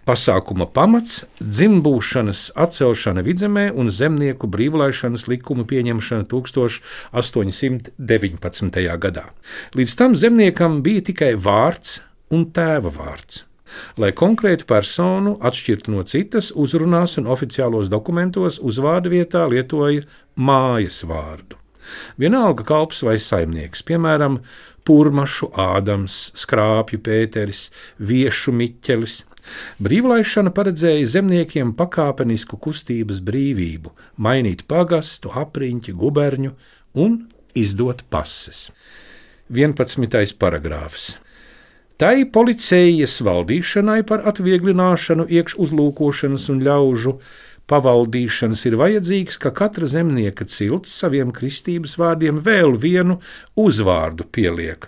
Pasākuma 0.09 0.65
pamats- 0.65 1.21
dzimbūšanas 1.55 2.57
atcelšana 2.57 3.21
vidzemē 3.21 3.69
un 3.77 3.93
zemnieku 3.93 4.49
brīvlaišanas 4.49 5.29
likuma 5.29 5.69
pieņemšana 5.69 6.25
1819. 6.25 8.97
gadā. 8.97 9.29
Līdz 9.77 9.95
tam 9.95 10.15
zemniekam 10.15 10.81
bija 10.81 11.01
tikai 11.01 11.35
vārds 11.37 11.99
un 12.31 12.45
tēva 12.45 12.89
vārds. 12.89 13.43
Lai 13.97 14.11
konkrētu 14.11 14.65
personu 14.65 15.37
atšķirtu 15.45 15.87
no 15.93 16.03
citas, 16.03 16.51
uzrunās 16.55 17.17
un 17.21 17.25
oficiālos 17.25 17.87
dokumentos 17.87 18.57
uzvārdu 18.57 19.09
vietā 19.13 19.45
lietoja 19.45 20.03
mājas 20.35 21.03
vārdu. 21.05 21.53
Vienalga 22.17 22.63
kalps 22.65 23.03
vai 23.05 23.19
saimnieks, 23.21 23.85
piemēram, 23.85 24.41
Pūrašu 24.89 25.51
Ādams, 25.53 26.31
Skrāpju 26.33 26.97
Pēteris, 27.05 27.67
Viešu 28.01 28.49
Miķelis, 28.57 29.19
Brīvlaišana 29.83 30.53
paredzēja 30.55 31.07
zemniekiem 31.15 31.73
pakāpenisku 31.77 32.59
kustības 32.61 33.21
brīvību, 33.25 33.93
mainīt 34.17 34.65
pagastu, 34.69 35.31
apriņķi, 35.43 35.95
guberņu 35.99 36.53
un 36.99 37.23
izdot 37.57 38.05
pases. 38.09 38.69
11. 39.49 40.37
paragrāfs. 40.37 41.15
Tai 41.99 42.15
policijas 42.31 43.17
valdīšanai 43.25 44.03
par 44.07 44.21
atvieglināšanu 44.29 45.25
iekšuzlūkošanas 45.35 46.45
un 46.53 46.61
ļaužu 46.63 47.15
pavaldīšanas 47.69 48.61
ir 48.69 48.77
vajadzīgs, 48.79 49.39
ka 49.41 49.51
katra 49.55 49.89
zemnieka 49.89 50.47
cilts 50.49 50.93
saviem 51.01 51.33
kristības 51.35 51.97
vārdiem 51.99 52.39
vēl 52.45 52.77
vienu 52.79 53.19
uzvārdu 53.59 54.29
pieliek, 54.31 54.87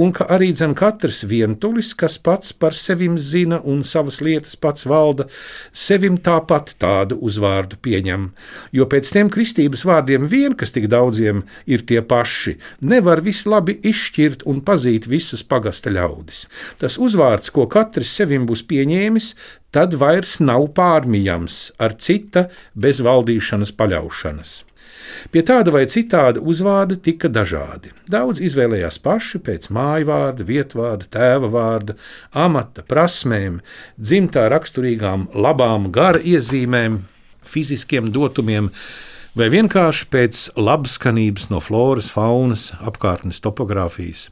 un 0.00 0.12
ka 0.16 0.26
arī 0.32 0.50
dzen 0.56 0.74
katrs 0.78 1.22
vientulis, 1.28 1.92
kas 1.98 2.16
pats 2.22 2.54
par 2.56 2.76
sevim 2.76 3.18
zina 3.18 3.60
un 3.72 3.82
savas 3.84 4.20
lietas 4.24 4.56
pats 4.56 4.86
valda, 4.88 5.26
sevim 5.72 6.16
tāpat 6.16 6.74
tādu 6.80 7.18
uzvārdu 7.26 7.78
pieņem, 7.84 8.30
jo 8.76 8.86
pēc 8.90 9.12
tiem 9.14 9.32
kristības 9.32 9.84
vārdiem 9.88 10.28
vien, 10.30 10.56
kas 10.56 10.72
tik 10.76 10.88
daudziem 10.92 11.44
ir 11.66 11.84
tie 11.88 12.00
paši, 12.00 12.56
nevar 12.80 13.22
vislabi 13.26 13.76
izšķirt 13.92 14.46
un 14.50 14.62
pazīt 14.64 15.10
visus 15.10 15.44
pagasta 15.44 15.92
ļaudis. 15.92 16.46
Tas 16.80 16.96
uzvārds, 16.98 17.52
ko 17.52 17.68
katrs 17.70 18.14
sevim 18.16 18.48
būs 18.48 18.64
pieņēmis, 18.70 19.34
tad 19.74 19.94
vairs 20.00 20.38
nav 20.42 20.70
pārmijams 20.74 21.70
ar 21.78 21.94
cita 22.00 22.48
bezvaldīšanas 22.74 23.76
paļaušanas. 23.78 24.58
Pie 25.30 25.42
tāda 25.46 25.74
vai 25.74 25.84
citāda 25.90 26.42
uzvārda 26.42 26.96
tika 27.00 27.30
dažādi. 27.32 27.92
Daudz 28.10 28.40
izvēlējās 28.42 28.98
paši 29.04 29.42
pēc 29.46 29.68
māju 29.74 30.10
vārda, 30.10 30.46
vietvārda, 30.46 31.10
tēva 31.12 31.50
vārda, 31.52 31.96
amata, 32.32 32.84
prasmēm, 32.86 33.60
dzimtā 34.00 34.48
raksturīgām, 34.52 35.28
labām 35.34 35.90
gara 35.94 36.20
iezīmēm, 36.20 37.00
fiziskiem 37.46 38.10
dotumiem 38.14 38.70
vai 39.38 39.46
vienkārši 39.52 40.06
pēc 40.10 40.42
labskanības 40.58 41.48
no 41.52 41.60
floras, 41.62 42.10
faunas, 42.10 42.70
apkārtnes 42.82 43.38
topogrāfijas. 43.44 44.28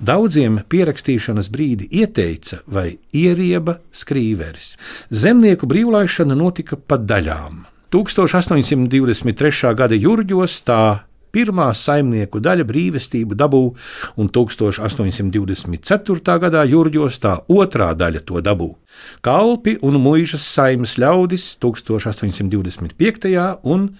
Daudziem 0.00 0.60
pierakstīšanas 0.72 1.48
brīdi 1.52 1.88
ieteica 2.02 2.60
vai 2.66 2.90
ierieba 3.16 3.78
skrīveris. 3.96 4.74
Zemnieku 5.08 5.68
brīvlaišana 5.70 6.36
notika 6.38 6.76
pa 6.76 7.00
daļām. 7.00 7.71
1823. 7.92 9.68
gada 9.76 9.92
jūrģos 9.92 10.64
tā 10.64 11.04
pirmā 11.28 11.76
saimnieku 11.76 12.40
daļa 12.40 12.64
brīvestību 12.64 13.36
dabū, 13.36 13.76
un 14.16 14.32
1824. 14.32 16.40
gadā 16.40 16.64
jūrģos 16.70 17.20
tā 17.20 17.44
otrā 17.52 17.92
daļa 17.92 18.24
to 18.24 18.40
dabū. 18.44 18.76
Kalpi 19.20 19.76
un 19.84 20.00
mūžas 20.00 20.40
saimas 20.40 20.96
ļaudis 20.96 21.60
1825. 21.60 23.60
un 23.68 23.92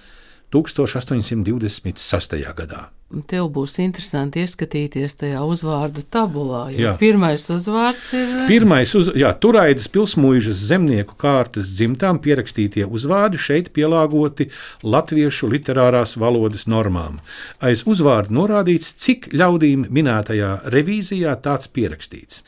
1826. 0.53 2.43
gadā. 2.57 2.89
Tev 3.29 3.51
būs 3.53 3.75
interesanti 3.83 4.41
ieskatīties 4.41 5.19
tajā 5.21 5.43
uzvārdu 5.45 6.01
tabulā. 6.09 6.63
Pirmais 7.01 7.45
uzvārds 7.53 8.13
ir. 8.17 8.31
Pirmais, 8.49 8.95
uz, 8.97 9.11
jā, 9.19 9.29
turaidas 9.37 9.91
pilsmūžas 9.93 10.63
zemnieku 10.71 11.19
kārtas 11.21 11.75
dzimtām 11.75 12.23
pierakstītie 12.25 12.87
uzvārdi 12.89 13.41
šeit 13.41 13.69
pielāgoti 13.77 14.49
latviešu 14.85 15.51
literārās 15.53 16.17
valodas 16.21 16.65
normām. 16.65 17.21
Aiz 17.61 17.85
uzvārdu 17.85 18.39
norādīts, 18.39 18.95
cik 18.97 19.29
ļaudīm 19.37 19.91
minētajā 19.93 20.55
revīzijā 20.73 21.37
tāds 21.45 21.69
pierakstīts. 21.69 22.41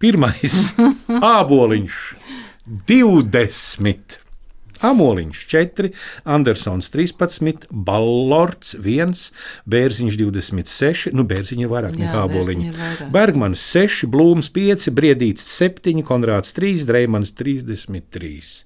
Pirmais- 0.00 0.72
āboliņš- 1.36 2.00
20. 2.88 4.27
Amoliņš 4.84 5.42
4, 5.50 5.90
Andersons 6.28 6.90
13, 6.94 7.66
Ballords 7.70 8.74
1, 8.78 9.14
Bērziņš 9.68 10.18
26, 10.20 11.10
nu 11.16 11.26
Bērziņa 11.28 11.66
ir 11.66 11.72
vairāk 11.72 11.98
nekā 11.98 12.22
Aboliņa. 12.28 12.86
Bergmanis 13.14 13.64
6, 13.72 14.06
Blūms 14.12 14.52
5, 14.54 14.88
Briedīts 14.94 15.46
7, 15.58 16.04
Konrāds 16.06 16.54
3, 16.56 16.86
Dreimans 16.88 17.34
33. 17.38 18.64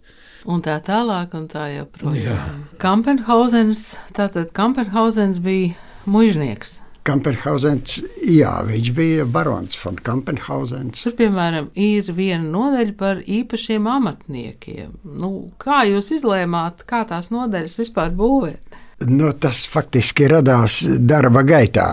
Un 0.53 0.63
tā 0.65 0.77
tālāk, 0.83 1.37
un 1.39 1.47
tā 1.51 1.69
joprojām. 1.77 2.65
Kampenhausens, 2.83 3.93
tātad 4.17 4.51
Kampenhausens 4.57 5.39
bija 5.43 5.77
mužnieks. 6.05 6.81
Kampenhausens, 7.03 7.97
jā, 8.23 8.53
viņš 8.63 8.91
bija 8.95 9.25
barons 9.27 9.75
von 9.83 9.97
Kampenhausens. 10.07 11.03
Tur, 11.03 11.17
piemēram, 11.19 11.73
ir 11.75 12.07
viena 12.15 12.47
nodaļa 12.47 12.95
par 12.99 13.25
īpašiem 13.27 13.89
amatniekiem. 13.91 14.93
Nu, 15.19 15.33
kā 15.63 15.83
jūs 15.91 16.13
izlēmāt, 16.15 16.85
kā 16.87 17.03
tās 17.11 17.33
nodaļas 17.35 17.75
vispār 17.81 18.15
būvēt? 18.15 18.79
Nu, 19.11 19.33
tas 19.35 19.65
faktiski 19.67 20.31
radās 20.31 20.85
darba 21.03 21.43
gaitā. 21.43 21.89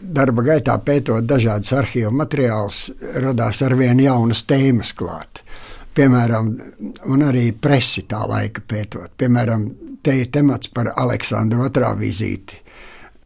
Darba 0.00 0.46
gaitā 0.46 0.78
pētot 0.80 1.28
dažādas 1.28 1.74
arhīvu 1.76 2.14
materiālus, 2.16 2.86
radās 3.20 3.60
arvien 3.66 4.00
jaunas 4.00 4.46
tēmas 4.48 4.96
klāt. 4.96 5.42
Piemēram, 5.96 6.52
un 7.12 7.28
arī 7.28 7.50
presi 7.52 8.06
tā 8.08 8.24
laika 8.28 8.64
pētot. 8.64 9.12
Piemēram, 9.20 9.68
te 10.00 10.16
ir 10.22 10.32
temats 10.32 10.72
par 10.72 10.94
Aleksandru 10.96 11.68
otrā 11.68 11.92
vizīti 11.98 12.62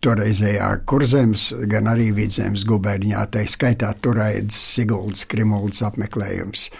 toreizējā 0.05 0.71
kurzemes, 0.89 1.51
gan 1.69 1.91
arī 1.91 2.11
vidzemes 2.17 2.65
guberņā, 2.69 3.27
tā 3.35 3.45
skaitā 3.49 3.93
turēdzes 4.01 4.59
Siguldas 4.77 5.27
Krimuldas 5.29 5.83
apmeklējums. 5.91 6.71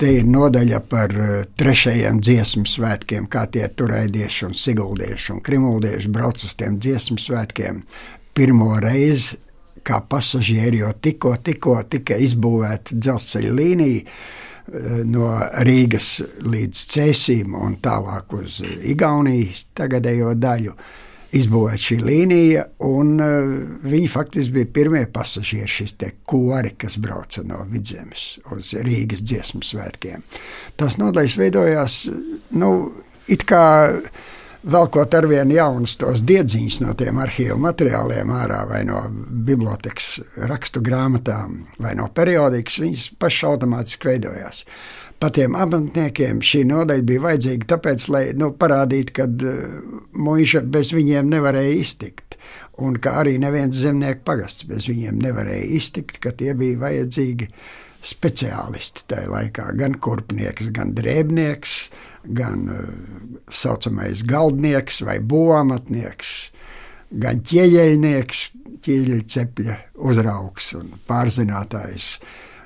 Te 0.00 0.08
ir 0.18 0.26
nodaļa 0.26 0.80
par 0.90 1.12
eh, 1.14 1.32
trešajiem 1.60 2.18
dziesmu 2.24 2.66
svētkiem, 2.66 3.28
kā 3.30 3.44
tie 3.52 3.68
turēdieši 3.68 4.48
un 4.48 4.56
siguldieši 4.58 5.34
un 5.36 5.42
krimuldieši 5.44 6.10
brauc 6.10 6.42
uz 6.42 6.56
tiem 6.58 6.80
dziesmu 6.82 7.20
svētkiem. 7.22 7.82
Pirmo 8.34 8.72
reizi 8.82 9.38
kā 9.84 10.00
pasažieri, 10.08 10.80
jo 10.80 10.90
tikko, 11.02 11.36
tikko 11.44 11.76
tika 11.90 12.16
izbūvēta 12.18 12.96
dzelzceļa 12.96 13.52
līnija 13.60 14.02
eh, 14.02 14.98
no 15.12 15.30
Rīgas 15.68 16.10
līdz 16.48 16.84
Cēsīm 16.96 17.54
un 17.60 17.78
tālāk 17.84 18.34
uz 18.40 18.62
Igaunijas 18.64 19.68
tagadējo 19.76 20.34
daļu 20.40 20.74
izbūvēta 21.36 21.80
šī 21.80 21.98
līnija, 22.02 22.66
un 22.88 23.14
uh, 23.22 23.54
viņi 23.88 24.10
faktiski 24.12 24.58
bija 24.58 24.70
pirmie 24.80 25.04
pasažieri, 25.12 25.70
šis 25.70 25.96
kori, 26.28 26.74
kas 26.78 26.98
brauca 27.02 27.44
no 27.46 27.62
vidzemes 27.70 28.36
uz 28.52 28.74
Rīgas 28.76 29.24
dziesmu 29.24 29.64
svētkiem. 29.64 30.24
Tas 30.76 30.98
nodaļas 31.00 31.38
veidojās, 31.40 31.98
nu, 32.58 32.72
it 33.32 33.46
kā 33.48 33.64
velkot 34.62 35.14
ar 35.14 35.26
vienu 35.26 35.56
jaunus 35.56 35.96
tos 35.98 36.22
diedziņus 36.26 36.80
no 36.84 36.94
tiem 36.98 37.18
arhīvu 37.22 37.58
materiāliem 37.62 38.30
ārā, 38.34 38.62
vai 38.70 38.82
no 38.86 39.02
bibliotekas 39.46 40.14
rakstu 40.48 40.82
grāmatām, 40.84 41.64
vai 41.82 41.96
no 41.98 42.08
periodikas, 42.14 42.78
viņas 42.82 43.08
pašas 43.18 43.48
automātiski 43.52 44.12
veidojās. 45.22 45.30
Patiem 45.30 45.54
amatniekiem 45.54 46.40
šī 46.42 46.64
nodaļa 46.66 47.02
bija 47.06 47.22
vajadzīga 47.22 47.66
tāpēc, 47.76 48.08
lai 48.10 48.32
nu, 48.34 48.52
parādītu, 48.52 49.12
ka 49.14 49.26
uh, 49.26 49.76
muīša 50.14 50.62
bez 50.66 50.92
viņiem 50.92 51.30
nevarēja 51.30 51.78
iztikt. 51.80 52.38
Un 52.82 52.96
ka 52.96 53.20
arī 53.20 53.38
neviens 53.38 53.76
zemnieku 53.76 54.24
pagasts 54.24 54.64
bez 54.66 54.88
viņiem 54.88 55.20
nevarēja 55.22 55.68
iztikt, 55.76 56.18
ka 56.18 56.32
tie 56.32 56.54
bija 56.54 56.78
vajadzīgi 56.80 57.48
speciālisti 58.02 59.04
tajā 59.06 59.28
laikā. 59.30 59.68
Gan 59.78 59.94
kurpnieks, 60.02 60.72
gan 60.74 60.94
drēbnieks, 60.96 61.90
gan 62.24 62.66
uh, 62.72 62.88
saucamais 63.50 64.24
galdnieks 64.26 65.02
vai 65.06 65.20
būvamatnieks, 65.20 66.52
gan 67.22 67.42
ķieģeļnieks, 67.46 68.46
ķieģeļcepļa 68.82 69.76
uzraugs 70.02 70.72
un 70.80 70.96
pārzinātājs 71.06 72.16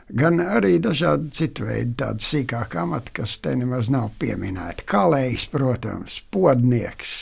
gan 0.08 0.40
arī 0.42 0.76
dažādi 0.82 1.32
citu 1.34 1.66
veidu, 1.66 1.96
tādi 2.02 2.26
sīkāki 2.26 2.80
amati, 2.82 3.14
kas 3.20 3.38
te 3.42 3.54
nemaz 3.58 3.90
nav 3.92 4.12
pieminēti. 4.20 4.86
Kalējs, 4.88 5.48
protams, 5.52 6.20
podnieks. 6.30 7.16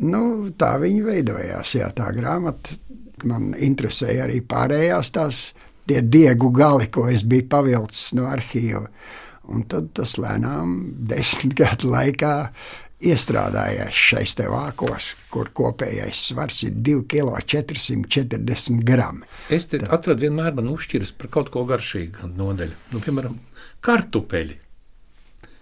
Nu, 0.00 0.48
tā 0.56 0.76
viņi 0.80 1.02
veidojās. 1.04 1.74
Jā, 1.76 1.90
tā 1.96 2.08
grāmata 2.16 2.78
man 3.28 3.50
interesēja 3.52 4.24
arī 4.24 4.40
pārējās 4.40 5.12
tās 5.12 5.42
tie 5.88 6.00
diegu 6.06 6.52
gali, 6.54 6.86
ko 6.92 7.08
es 7.10 7.24
biju 7.26 7.48
pavilcis 7.50 8.14
no 8.16 8.28
arhīva. 8.30 8.86
Un 9.50 9.64
tad 9.68 9.90
tas 9.98 10.14
lēnām, 10.20 10.76
desmit 11.10 11.56
gadu 11.58 11.90
laikā, 11.90 12.34
iestrādājies 13.00 13.96
šais 13.96 14.34
te 14.36 14.44
vākos, 14.50 15.14
kur 15.32 15.48
kopējais 15.56 16.18
svars 16.30 16.58
ir 16.66 16.72
2,440 16.76 18.84
gramu. 18.86 19.24
Es 19.48 19.66
te 19.70 19.78
Tad. 19.80 19.92
atradu 19.96 20.20
vienmēr 20.26 20.52
man 20.58 20.68
uzšķiras 20.74 21.12
par 21.18 21.28
kaut 21.32 21.48
ko 21.54 21.60
garšīgu 21.68 22.18
nodeļu. 22.36 22.74
Nu, 22.92 22.98
piemēram, 23.04 23.34
kartupeļi. 23.84 24.56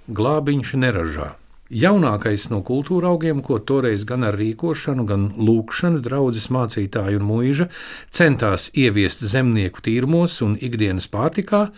Glābiņš 0.09 0.69
neražā. 0.83 1.29
Jaunākais 1.69 2.49
no 2.49 2.63
kultūra 2.65 3.11
augiem, 3.13 3.43
ko 3.45 3.61
toreiz 3.61 4.07
gan 4.09 4.25
ar 4.25 4.33
rīkošanu, 4.41 5.05
gan 5.05 5.37
lūkšanu 5.37 6.01
draudzes 6.01 6.49
mācītāju 6.49 7.21
un 7.21 7.29
mūža 7.29 7.69
centās 8.09 8.73
ieviest 8.73 9.21
zemnieku 9.29 9.85
tīrumos 9.85 10.41
un 10.47 10.57
ikdienas 10.57 11.13
pārtikā, 11.13 11.69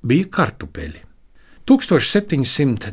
bija 0.00 0.32
kartupeļi. 0.32 1.07
1790. 1.68 2.88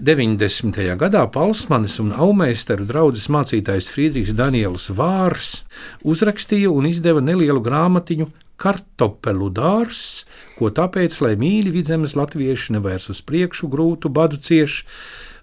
gadā 0.99 1.23
Palsmanis 1.31 1.95
un 2.03 2.11
aumeistaru 2.11 2.83
draugs 2.83 3.29
mācītājs 3.31 3.87
Friedrichs 3.87 4.35
Daniels 4.35 4.91
Vārs 4.91 5.63
uzrakstīja 6.03 6.67
un 6.67 6.83
izdeva 6.89 7.23
nelielu 7.23 7.63
grāmatiņu 7.63 8.27
Kartopelu 8.59 9.47
dārzs, 9.55 10.27
ko 10.59 10.67
tāpēc, 10.75 11.15
lai 11.23 11.39
mīļi 11.39 11.71
vidzemes 11.71 12.19
latvieši 12.19 12.75
nevērs 12.75 13.07
uz 13.15 13.23
priekšu 13.23 13.71
grūtu 13.71 14.11
badu 14.11 14.35
cieši, 14.43 14.83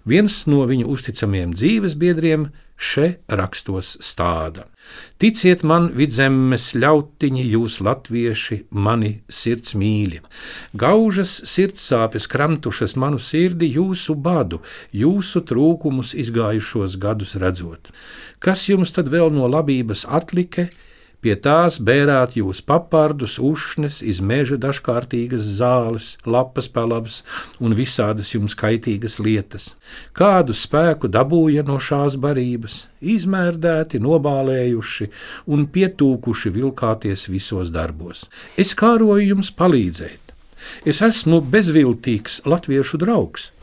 viens 0.05 0.45
no 0.45 0.61
viņu 0.69 0.85
uzticamiem 0.93 1.57
dzīves 1.57 1.97
biedriem 1.97 2.53
še 2.77 3.17
rakstos 3.31 3.97
stāda. 4.03 4.65
Ticiet 5.21 5.63
man, 5.63 5.89
vidzemes 5.95 6.73
ļautiņi, 6.75 7.43
jūs 7.55 7.79
latvieši, 7.85 8.57
mani 8.69 9.13
sirds 9.31 9.75
mīļi. 9.79 10.19
Gaužas 10.75 11.35
sirdsāpes 11.47 12.27
kramtušas 12.31 12.97
manu 12.99 13.21
sirdi 13.21 13.71
jūsu 13.77 14.15
badu, 14.19 14.61
jūsu 14.91 15.43
trūkumus 15.47 16.13
izgājušos 16.25 16.97
gadus 16.99 17.35
redzot. 17.39 17.93
Kas 18.43 18.67
jums 18.67 18.91
tad 18.95 19.11
vēl 19.13 19.31
no 19.31 19.47
labības 19.47 20.03
atlika? 20.09 20.67
Pie 21.23 21.37
tās 21.39 21.77
bērāt 21.79 22.33
jūs 22.35 22.59
papardus, 22.67 23.37
ušnes, 23.39 24.01
iz 24.03 24.17
meža 24.19 24.57
dažkārtīgas 24.59 25.45
zāles, 25.55 26.07
lapas 26.27 26.65
pelabas 26.67 27.21
un 27.63 27.71
visādas 27.77 28.33
jums 28.33 28.57
kaitīgas 28.59 29.21
lietas. 29.23 29.69
Kādu 30.11 30.51
spēku 30.51 31.07
dabūja 31.07 31.63
no 31.63 31.77
šās 31.79 32.17
barības, 32.19 32.89
izmērdēti, 32.99 34.01
nobālējuši 34.03 35.07
un 35.47 35.63
pietūkuši 35.71 36.51
vilkāties 36.57 37.29
visos 37.31 37.71
darbos. 37.71 38.25
Es 38.59 38.75
kāroju 38.75 39.29
jums 39.29 39.53
palīdzēt. 39.55 40.33
Es 40.83 40.99
esmu 41.07 41.39
bezviltīgs 41.53 42.41
latviešu 42.43 42.99
draugs. 42.99 43.53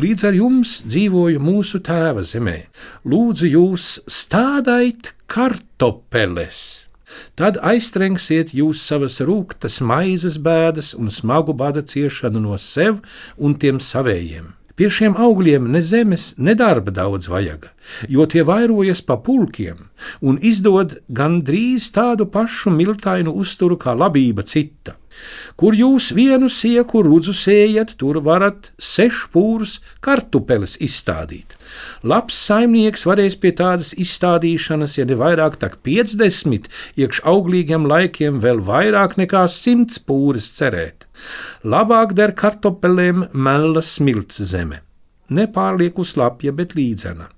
Līdz 0.00 0.24
ar 0.30 0.38
jums 0.38 0.72
dzīvoju 0.88 1.44
mūsu 1.44 1.82
tēva 1.84 2.24
zemē. 2.24 2.56
Lūdzu, 3.04 3.52
jūs 3.52 3.90
stādait 4.08 5.12
kartopeles! 5.28 6.91
Tad 7.36 7.58
aiztrengsiet 7.62 8.54
jūs 8.56 8.82
savas 8.86 9.20
rūktas 9.20 9.80
maizes 9.84 10.38
bēdas 10.38 10.92
un 10.98 11.10
smagu 11.10 11.54
bada 11.56 11.82
ciešanu 11.82 12.42
no 12.42 12.58
sev 12.58 13.00
un 13.36 13.54
tiem 13.54 13.80
savējiem. 13.80 14.52
Pie 14.72 14.88
šiem 14.88 15.18
augļiem 15.20 15.66
ne 15.68 15.82
zemes, 15.84 16.30
ne 16.40 16.54
darba 16.56 16.94
daudz 16.96 17.28
vajag, 17.28 17.66
jo 18.08 18.24
tie 18.24 18.40
vairojas 18.48 19.02
pa 19.04 19.18
pulkiem 19.20 19.84
un 20.24 20.38
izdod 20.40 20.96
gandrīz 21.12 21.90
tādu 21.92 22.24
pašu 22.32 22.72
miltainu 22.72 23.34
uzturu 23.42 23.76
kā 23.76 23.92
labība 23.92 24.46
cita. 24.48 24.96
Kur 25.60 25.76
jūs 25.76 26.08
vienu 26.16 26.48
sieku 26.48 27.02
rudzu 27.04 27.34
sējat, 27.36 27.98
tur 28.00 28.22
varat 28.24 28.72
sešpūrus 28.80 29.76
kartupeles 30.00 30.78
izstādīt. 30.80 31.52
Labs 32.02 32.34
saimnieks 32.48 33.04
varēs 33.06 33.36
pie 33.38 33.52
tādas 33.54 33.92
izstādīšanas, 33.94 34.96
ja 34.98 35.06
ne 35.06 35.14
vairāk, 35.18 35.58
tak 35.62 35.78
50, 35.86 36.66
iekš 36.98 37.22
auglīgiem 37.32 37.86
laikiem 37.86 38.40
vēl 38.42 38.62
vairāk 38.66 39.14
nekā 39.22 39.44
100 39.46 40.02
pūres 40.08 40.50
cerēt. 40.56 41.06
Labāk 41.62 42.16
der 42.18 42.34
kartupelēm 42.34 43.28
mela 43.32 43.84
smilts 43.86 44.42
zeme 44.50 44.82
nepārlieku 45.32 46.04
slapja, 46.06 46.52
bet 46.56 46.74
līdzena. 46.76 47.28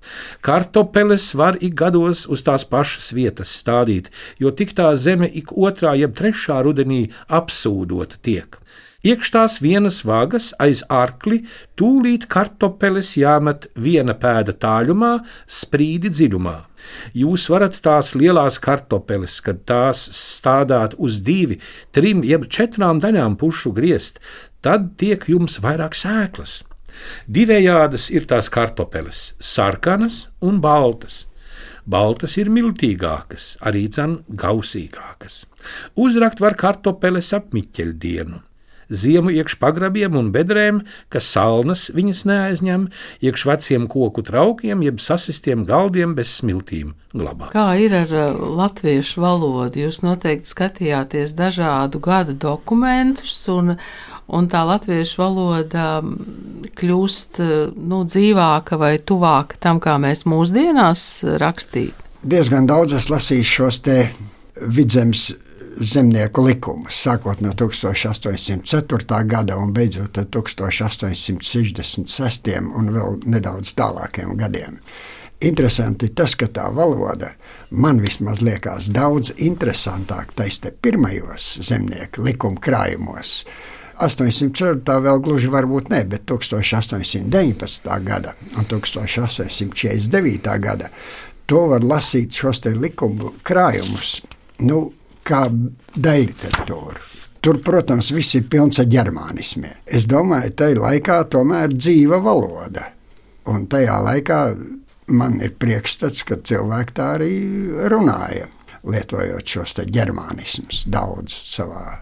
Kartupeles 0.45 1.29
var 1.37 1.57
ik 1.63 1.75
gados 1.79 2.25
uz 2.31 2.43
tās 2.45 2.65
pašas 2.67 3.11
vietas 3.15 3.53
stādīt, 3.61 4.11
jo 4.41 4.51
tik 4.51 4.75
tā 4.77 4.91
zeme 4.99 5.29
ik 5.41 5.53
otrā, 5.55 5.95
jeb 5.99 6.15
trešā 6.17 6.61
rudenī 6.65 7.05
apsūdota 7.27 8.19
tiek. 8.25 8.59
Iekš 9.05 9.29
tās 9.29 9.55
vienas 9.61 9.99
vagas 10.01 10.47
aiz 10.57 10.79
arkli 10.89 11.43
tūlīt 11.77 12.23
kartupeles 12.25 13.11
jāmet 13.19 13.67
viena 13.77 14.15
pēda 14.17 14.55
tāļumā, 14.57 15.11
sprīdi 15.45 16.09
dziļumā. 16.09 16.55
Jūs 17.13 17.45
varat 17.53 17.77
tās 17.85 18.15
lielās 18.17 18.57
kartupeles, 18.63 19.35
kad 19.45 19.59
tās 19.69 20.01
stādāt 20.09 20.95
uz 20.97 21.19
divi, 21.27 21.59
trim, 21.93 22.23
jeb 22.25 22.47
četrām 22.49 23.01
daļām 23.03 23.35
pušu 23.37 23.75
griezt, 23.77 24.17
tad 24.65 24.95
tiek 24.97 25.27
jums 25.29 25.59
vairāk 25.61 25.93
sēklas. 25.93 26.63
Divējādas 27.29 28.09
ir 28.09 28.25
tās 28.25 28.49
kartupeles- 28.49 29.35
sarkanas 29.53 30.29
un 30.41 30.57
baltas. 30.65 31.27
Baltas 31.85 32.39
ir 32.41 32.49
miltīgākas, 32.49 33.53
arī 33.61 33.85
dzan 33.87 34.17
gausīgākas. 34.33 35.45
Uzrakt 35.95 36.39
var 36.41 36.55
kartupeles 36.57 37.33
ap 37.33 37.53
miķeļdienu 37.53 38.41
ziemu 38.89 39.33
iekš 39.33 39.57
pagrabiem 39.61 40.15
un 40.19 40.31
bedrēm, 40.35 40.81
kas 41.13 41.27
salnas 41.31 41.87
viņas 41.95 42.23
neaizņem, 42.29 42.87
iekš 43.25 43.45
veciem 43.49 43.87
koku 43.91 44.23
traukiem, 44.25 44.83
jeb 44.85 45.01
sasistiem 45.03 45.65
galdiem 45.67 46.15
bez 46.17 46.33
smiltīm 46.39 46.93
glabā. 47.15 47.51
Kā 47.53 47.73
ir 47.81 47.95
ar 47.97 48.11
uh, 48.13 48.43
latviešu 48.59 49.23
valodu? 49.23 49.85
Jūs 49.85 50.01
noteikti 50.05 50.51
skatījāties 50.51 51.35
dažādu 51.37 52.01
gadu 52.03 52.35
dokumentus, 52.37 53.37
un, 53.51 53.75
un 54.27 54.49
tā 54.51 54.65
latviešu 54.67 55.21
valoda 55.21 55.87
mm, 56.01 56.71
kļūst 56.77 57.41
uh, 57.43 57.53
nu, 57.75 58.03
dzīvāka 58.07 58.79
vai 58.81 58.95
tuvāka 58.99 59.59
tam, 59.59 59.81
kā 59.83 59.97
mēs 60.01 60.27
mūsdienās 60.29 61.25
rakstīt. 61.41 62.05
Diezgan 62.25 62.65
daudz 62.65 62.95
es 62.97 63.11
lasīju 63.13 63.45
šos 63.45 63.83
te 63.85 63.99
vidzemes 64.57 65.29
zemnieku 65.79 66.45
likumus, 66.45 67.05
sākot 67.05 67.41
no 67.41 67.51
1804. 67.51 69.25
gada 69.25 69.57
un 69.57 69.73
beidzot 69.73 70.17
ar 70.17 70.25
1866. 70.25 72.59
un 72.61 72.89
vēl 72.95 73.19
nedaudz 73.25 73.73
tālākiem 73.77 74.37
gadiem. 74.39 74.79
Interesanti 75.43 76.09
tas, 76.15 76.35
ka 76.39 76.47
tā 76.47 76.73
valoda 76.73 77.29
man 77.69 78.01
vismaz 78.01 78.41
liekas 78.41 78.89
daudz 78.95 79.31
interesantāka 79.35 80.31
taisnē 80.39 80.71
pirmajos 80.81 81.57
zemnieku 81.67 82.23
likuma 82.23 82.59
krājumos. 82.63 83.45
804. 83.99 85.01
vēl 85.03 85.19
gluži 85.23 85.47
varbūt 85.51 85.89
ne, 85.91 86.03
bet 86.07 86.25
1819. 86.27 87.99
gada 88.03 88.33
un 88.57 88.65
1849. 88.67 90.59
gada 90.59 90.89
to 91.45 91.67
var 91.71 91.81
lasīt 91.85 92.35
šos 92.35 92.63
likumu 92.65 93.33
krājumus. 93.45 94.21
Nu, 94.59 94.91
kā 95.25 95.45
daļliteratūru. 95.95 97.11
Tur, 97.45 97.59
protams, 97.61 98.07
viss 98.09 98.33
ir 98.39 98.47
pilns 98.49 98.79
ar 98.81 98.87
ģermānismiem. 98.89 99.83
Es 99.85 100.07
domāju, 100.09 100.49
ka 100.49 100.63
tajā 100.63 100.79
laikā 100.81 101.17
tomēr 101.29 101.75
dzīva 101.75 102.17
valoda. 102.25 102.87
Un 103.53 103.67
tajā 103.69 103.99
laikā 104.01 104.39
man 105.13 105.37
ir 105.45 105.53
priekšstats, 105.61 106.23
ka 106.25 106.39
cilvēki 106.41 106.95
tā 106.97 107.11
arī 107.19 107.29
runāja, 107.93 108.49
lietojot 108.89 109.45
šos 109.45 109.77
ģermānismus 109.93 110.87
daudz 110.89 111.37
savā 111.51 111.99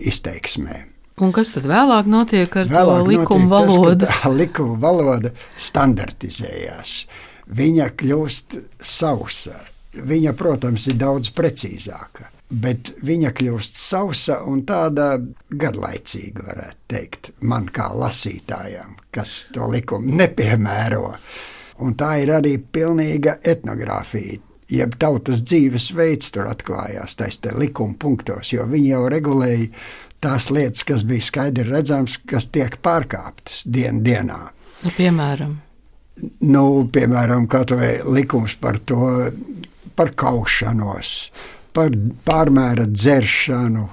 izteiksmē. 0.00 0.80
Un 1.20 1.36
kas 1.36 1.52
tad 1.52 1.68
vēlāk 1.68 2.08
notiek 2.10 2.56
ar 2.56 2.72
vēlāk 2.72 3.04
to 3.04 3.10
likumu 3.12 3.52
valodu? 3.52 4.08
Tas, 4.08 4.24
likuma 4.40 4.80
valoda 4.80 5.34
standartizējās. 5.60 7.02
Viņa 7.52 7.92
kļūst 8.00 8.62
sausa. 8.80 9.60
Viņa, 9.94 10.32
protams, 10.34 10.88
ir 10.88 10.96
daudz 10.98 11.28
precīzāka 11.36 12.32
bet 12.60 12.92
viņa 13.04 13.32
kļūst 13.34 13.78
sausa 13.80 14.40
un 14.48 14.62
tāda 14.68 15.16
garlaicīga, 15.50 16.46
varētu 16.48 16.88
teikt, 16.90 17.30
man 17.40 17.68
kā 17.72 17.88
lasītājam, 17.94 18.96
kas 19.14 19.44
to 19.54 19.68
likumu 19.70 20.14
nepiemēro. 20.20 21.14
Un 21.84 21.96
tā 21.98 22.14
ir 22.22 22.34
arī 22.36 22.56
pilnīga 22.58 23.40
etnogrāfija. 23.42 24.40
Jeb 24.74 24.94
tautas 24.98 25.42
dzīvesveids 25.44 26.30
tur 26.32 26.48
atklājās 26.48 27.18
taisa 27.20 27.52
likuma 27.58 27.98
punktos, 28.00 28.54
jo 28.54 28.64
viņi 28.70 28.94
jau 28.94 29.02
regulēja 29.12 29.68
tās 30.24 30.48
lietas, 30.54 30.86
kas 30.88 31.04
bija 31.04 31.26
skaidri 31.26 31.66
redzamas, 31.68 32.16
kas 32.30 32.48
tiek 32.52 32.78
pārkāptas 32.82 33.64
dien, 33.68 34.00
dienā. 34.06 34.40
Nu, 34.84 34.92
piemēram, 34.96 35.58
nu, 36.48 36.64
piemēram 36.92 37.48
likums 38.08 38.56
par 38.60 38.80
to, 38.88 39.10
par 39.96 40.14
kaušanos, 40.16 41.12
par 41.74 41.94
pārmēra 42.26 42.86
dzeršanu, 42.90 43.84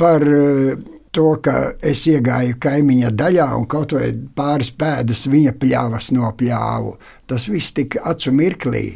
par 0.00 0.26
eh, 0.26 0.76
to, 1.16 1.28
ka 1.42 1.56
es 1.80 2.04
iegāju 2.10 2.58
kaimiņa 2.60 3.12
daļā 3.16 3.48
un 3.56 3.66
kaut 3.70 3.94
vai 3.96 4.10
pāris 4.36 4.72
pēdas 4.76 5.24
viņa 5.32 5.54
pļāvas 5.60 6.10
nopļāvu. 6.16 6.96
Tas 7.30 7.48
viss 7.48 7.76
tika 7.76 8.04
acu 8.12 8.34
mirklī. 8.36 8.86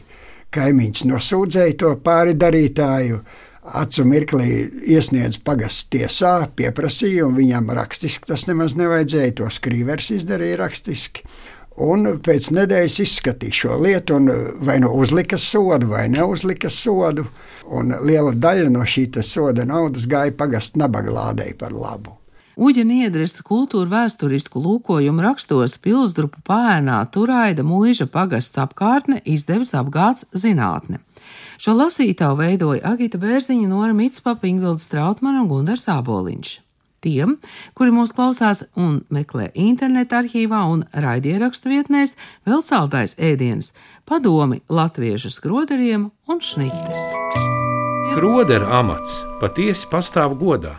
Kaimiņš 0.52 1.06
nosūdzēja 1.08 1.78
to 1.80 1.94
pāri 2.04 2.34
darītāju. 2.36 3.22
Acu 3.80 4.02
mirklī 4.08 4.50
iesniedz 4.88 5.38
pagasts 5.44 5.86
tiesā, 5.92 6.48
pieprasīja, 6.58 7.26
un 7.28 7.36
viņam 7.36 7.70
rakstiski 7.76 8.32
tas 8.32 8.46
nemaz 8.48 8.74
nevajadzēja. 8.76 9.36
To 9.38 9.50
skrīvers 9.52 10.10
izdarīja 10.16 10.58
rakstiski. 10.64 11.24
Un 11.78 12.06
pēc 12.18 12.50
nedēļas 12.52 12.98
izskatīja 13.04 13.56
šo 13.56 13.76
lietu, 13.80 14.18
un 14.18 14.30
vai 14.66 14.80
nu 14.82 14.90
uzlika 14.92 15.38
sodu, 15.38 15.92
vai 15.94 16.08
neuzlika 16.12 16.68
sodu. 16.70 17.26
Un 17.70 17.94
liela 18.02 18.34
daļa 18.34 18.70
no 18.74 18.82
šī 18.82 19.06
soda 19.22 19.64
naudas 19.64 20.08
gāja 20.10 20.34
pagastu 20.36 20.82
nabaga 20.82 21.10
lādei 21.14 21.54
par 21.54 21.72
labu. 21.72 22.16
Uģa 22.60 22.82
Niedres 22.84 23.38
kultūra 23.46 23.88
vēsturisku 23.88 24.60
lūkojumu 24.60 25.22
rakstos 25.24 25.78
pilsdrupu 25.80 26.42
pēnā 26.44 26.98
Turaida 27.14 27.62
mūža 27.64 28.04
pagasts 28.10 28.58
apkārtne 28.60 29.22
izdevis 29.24 29.70
apgāds 29.72 30.26
zinātne. 30.34 30.98
Šo 31.56 31.76
lasītāju 31.78 32.36
veidoja 32.36 32.82
Agita 32.92 33.20
Bērziņa, 33.22 33.68
Nora 33.70 33.94
Mitspapa, 33.96 34.48
Ingvilda 34.50 34.82
Strautmana 34.82 35.40
un 35.44 35.48
Gundars 35.48 35.86
Āboliņš. 35.88 36.58
Tiem, 37.00 37.38
kuri 37.72 37.94
mūs 37.96 38.12
klausās 38.12 38.64
un 38.76 38.98
meklē 39.08 39.48
interneta 39.56 40.18
arhīvā 40.20 40.60
un 40.68 40.84
raidierakstu 40.92 41.72
vietnēs, 41.72 42.12
vēl 42.44 42.60
saldais 42.64 43.16
ēdiens, 43.16 43.72
padomi 44.04 44.60
latviešu 44.68 45.32
skroderiem 45.32 46.10
un 46.28 46.44
šnites. 46.44 47.06
Skrodera 48.10 48.68
amats 48.82 49.16
patiesi 49.40 49.88
pastāv 49.88 50.36
godā. 50.40 50.76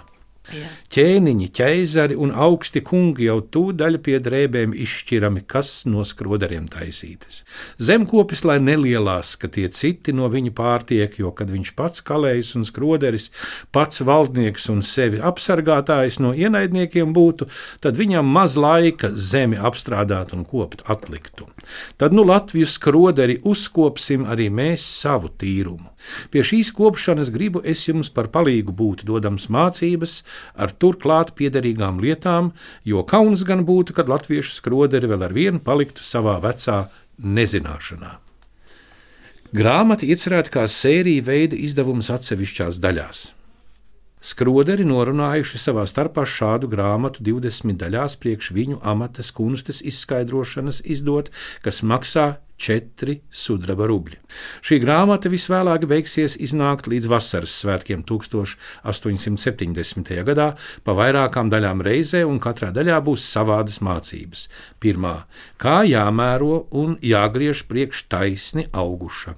Jā. 0.53 0.69
Ķēniņi, 0.91 1.45
ķēzari 1.55 2.17
un 2.19 2.33
augsti 2.35 2.81
kungi 2.83 3.29
jau 3.29 3.37
tūdaļ 3.55 3.93
pie 4.03 4.17
drēbēm 4.19 4.73
izšķirami, 4.75 5.45
kas 5.47 5.85
no 5.87 6.03
skrodariem 6.03 6.65
taisītas. 6.67 7.45
Zemkopis, 7.79 8.41
lai 8.43 8.57
nelielās, 8.59 9.37
ka 9.39 9.47
tie 9.47 9.69
citi 9.71 10.11
no 10.11 10.27
viņa 10.33 10.51
pārtiek, 10.57 11.15
jo 11.15 11.31
kad 11.31 11.53
viņš 11.55 11.71
pats 11.79 12.03
kalējs 12.03 12.49
un 12.59 12.67
skroderis, 12.67 13.29
pats 13.71 14.03
valdnieks 14.03 14.67
un 14.73 14.83
sevi 14.83 15.21
apsargātājs 15.23 16.19
no 16.19 16.33
ienaidniekiem 16.35 17.15
būtu, 17.15 17.47
tad 17.79 17.95
viņam 17.95 18.27
maz 18.27 18.59
laika 18.59 19.13
zemi 19.15 19.55
apstrādāt 19.55 20.35
un 20.35 20.43
kopt 20.43 20.83
atliktu. 20.91 21.47
Tad 21.95 22.11
nu 22.11 22.27
Latvijas 22.27 22.75
skroderi 22.75 23.39
uzkopsim 23.47 24.27
arī 24.27 24.51
mēs 24.51 24.83
savu 24.99 25.31
tīrumu. 25.31 25.87
Pie 26.33 26.43
šīs 26.43 26.71
kopšanas 26.75 27.31
gribu 27.31 27.61
es 27.63 27.83
jums 27.87 28.09
par 28.11 28.27
palīgu 28.33 28.73
būt, 28.75 29.05
dodams 29.07 29.47
mācības 29.53 30.19
ar 30.57 30.73
turklāt 30.81 31.35
piederīgām 31.37 32.01
lietām, 32.03 32.51
jo 32.83 33.05
kauns 33.07 33.45
gan 33.47 33.63
būtu, 33.67 33.95
kad 33.97 34.09
latviešu 34.11 34.57
skroderi 34.57 35.09
vēl 35.11 35.27
ar 35.29 35.35
vienu 35.37 35.61
paliktu 35.63 36.03
savā 36.05 36.39
vecā 36.43 36.83
nezināšanā. 37.21 38.17
Grāmata 39.51 40.07
iecerēta 40.07 40.51
kā 40.53 40.65
sērija 40.71 41.27
veida 41.27 41.57
izdevums 41.59 42.09
atsevišķās 42.13 42.79
daļās. 42.79 43.29
Skroderi 44.21 44.85
norunājuši 44.85 45.57
savā 45.57 45.83
starpā 45.89 46.23
šādu 46.29 46.69
grāmatu 46.69 47.23
20 47.25 47.73
daļās 47.81 48.15
priekš 48.21 48.51
viņu 48.53 48.77
amatas 48.85 49.31
kunstes 49.33 49.81
izskaidrošanas 49.81 50.83
izdot, 50.85 51.31
kas 51.65 51.81
maksā 51.81 52.27
4 52.61 53.17
sudraba 53.33 53.87
rubļi. 53.89 54.19
Šī 54.65 54.77
grāmata 54.83 55.29
visvēlāk 55.33 55.85
beigsies 55.89 56.33
iznākt 56.37 56.85
līdz 56.91 57.05
vasaras 57.11 57.53
svētkiem 57.63 57.99
1870. 58.07 60.23
gadā, 60.29 60.47
pa 60.85 60.91
vairākām 60.97 61.47
daļām 61.53 61.77
reizē, 61.85 62.19
un 62.27 62.37
katrā 62.43 62.69
daļā 62.75 62.97
būs 63.05 63.21
savādas 63.33 63.77
mācības. 63.81 64.39
Pirmā- 64.79 65.15
kā 65.63 65.77
jāmēro 65.89 66.65
un 66.71 66.97
jāgriež 67.01 67.63
priekš 67.67 68.03
taisni 68.09 68.67
auguša 68.71 69.35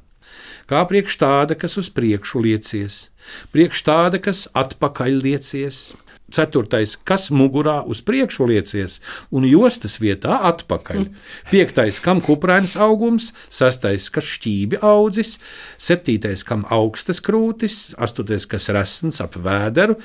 kā 0.70 0.84
priekš 0.90 1.18
tāda, 1.22 1.58
kas 1.60 1.78
uz 1.78 1.90
priekšu 1.94 2.42
liecies, 2.44 3.08
priekš 3.54 3.84
tāda, 3.88 4.22
kas 4.24 4.48
atpakaļ 4.56 5.22
liecies. 5.24 5.94
Ceturtais, 6.34 6.96
kas 7.06 7.28
mugurā 7.30 7.80
uz 7.86 8.02
priekšu 8.06 8.48
liecies 8.50 9.00
un 9.30 9.46
jostas 9.46 10.00
vietā 10.02 10.39
atpakaļ. 10.50 11.06
Piektais, 11.52 12.00
kam 12.04 12.24
kuprains 12.26 12.74
augums, 12.80 13.32
sastais, 13.54 14.10
kas 14.13 14.28
šķībi 14.36 14.82
audzis, 14.82 15.38
septītais, 15.78 16.46
kam 16.48 16.65
augstas 16.74 17.22
krūtis, 17.22 17.93
astotais, 18.02 18.48
kas 18.50 18.72
resns 18.74 19.22
ap 19.22 19.38
vēderu, 19.38 20.00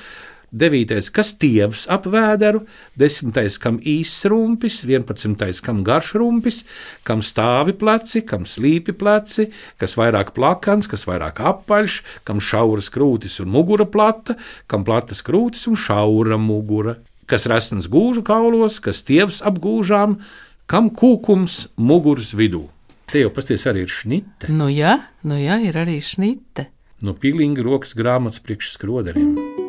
devītais, 0.51 1.09
kas 1.13 1.33
tievs 1.39 1.85
ap 1.91 2.07
vēderu, 2.09 2.63
desmitais, 2.99 3.57
kam 3.61 3.79
īss 3.83 4.25
rumpis, 4.29 4.79
vienpadsmitais, 4.87 5.61
kam 5.65 5.83
garš 5.87 6.13
rumpis, 6.19 6.63
kam 7.07 7.23
stāvi 7.25 7.75
pleci, 7.79 8.23
kam 8.27 8.47
slīpi 8.49 8.95
pleci, 8.97 9.49
kas 9.81 9.95
vairāk 9.99 10.33
plakans, 10.37 10.89
kas 10.89 11.05
vairāk 11.09 11.41
apaļš, 11.51 12.01
kam 12.27 12.41
šauras 12.43 12.89
krūtis 12.93 13.39
un 13.43 13.53
mugura 13.53 13.87
plata, 13.89 14.37
kam 14.67 14.85
platas 14.87 15.23
krūtis 15.25 15.67
un 15.69 15.77
šaura 15.79 16.39
mugura, 16.41 16.97
kas 17.29 17.47
resns 17.49 17.89
gūžu 17.91 18.25
kaulos, 18.25 18.81
kas 18.83 19.03
tievs 19.05 19.43
ap 19.45 19.61
gūžām, 19.61 20.19
kam 20.69 20.89
kūkums 20.89 21.67
muguras 21.77 22.33
vidū. 22.37 22.67
Te 23.09 23.23
jau 23.23 23.31
pasties 23.33 23.65
arī 23.69 23.87
ir 23.87 23.93
šnite. 23.93 24.51
Nu 24.53 24.67
jā, 24.69 24.99
nu 25.25 25.39
jā, 25.39 25.57
ir 25.65 25.79
arī 25.81 25.97
šnite. 25.97 26.67
No 27.01 27.15
pilnīgi 27.17 27.65
rokas 27.65 27.95
grāmatas 27.97 28.43
priekš 28.43 28.75
skroderiem. 28.75 29.68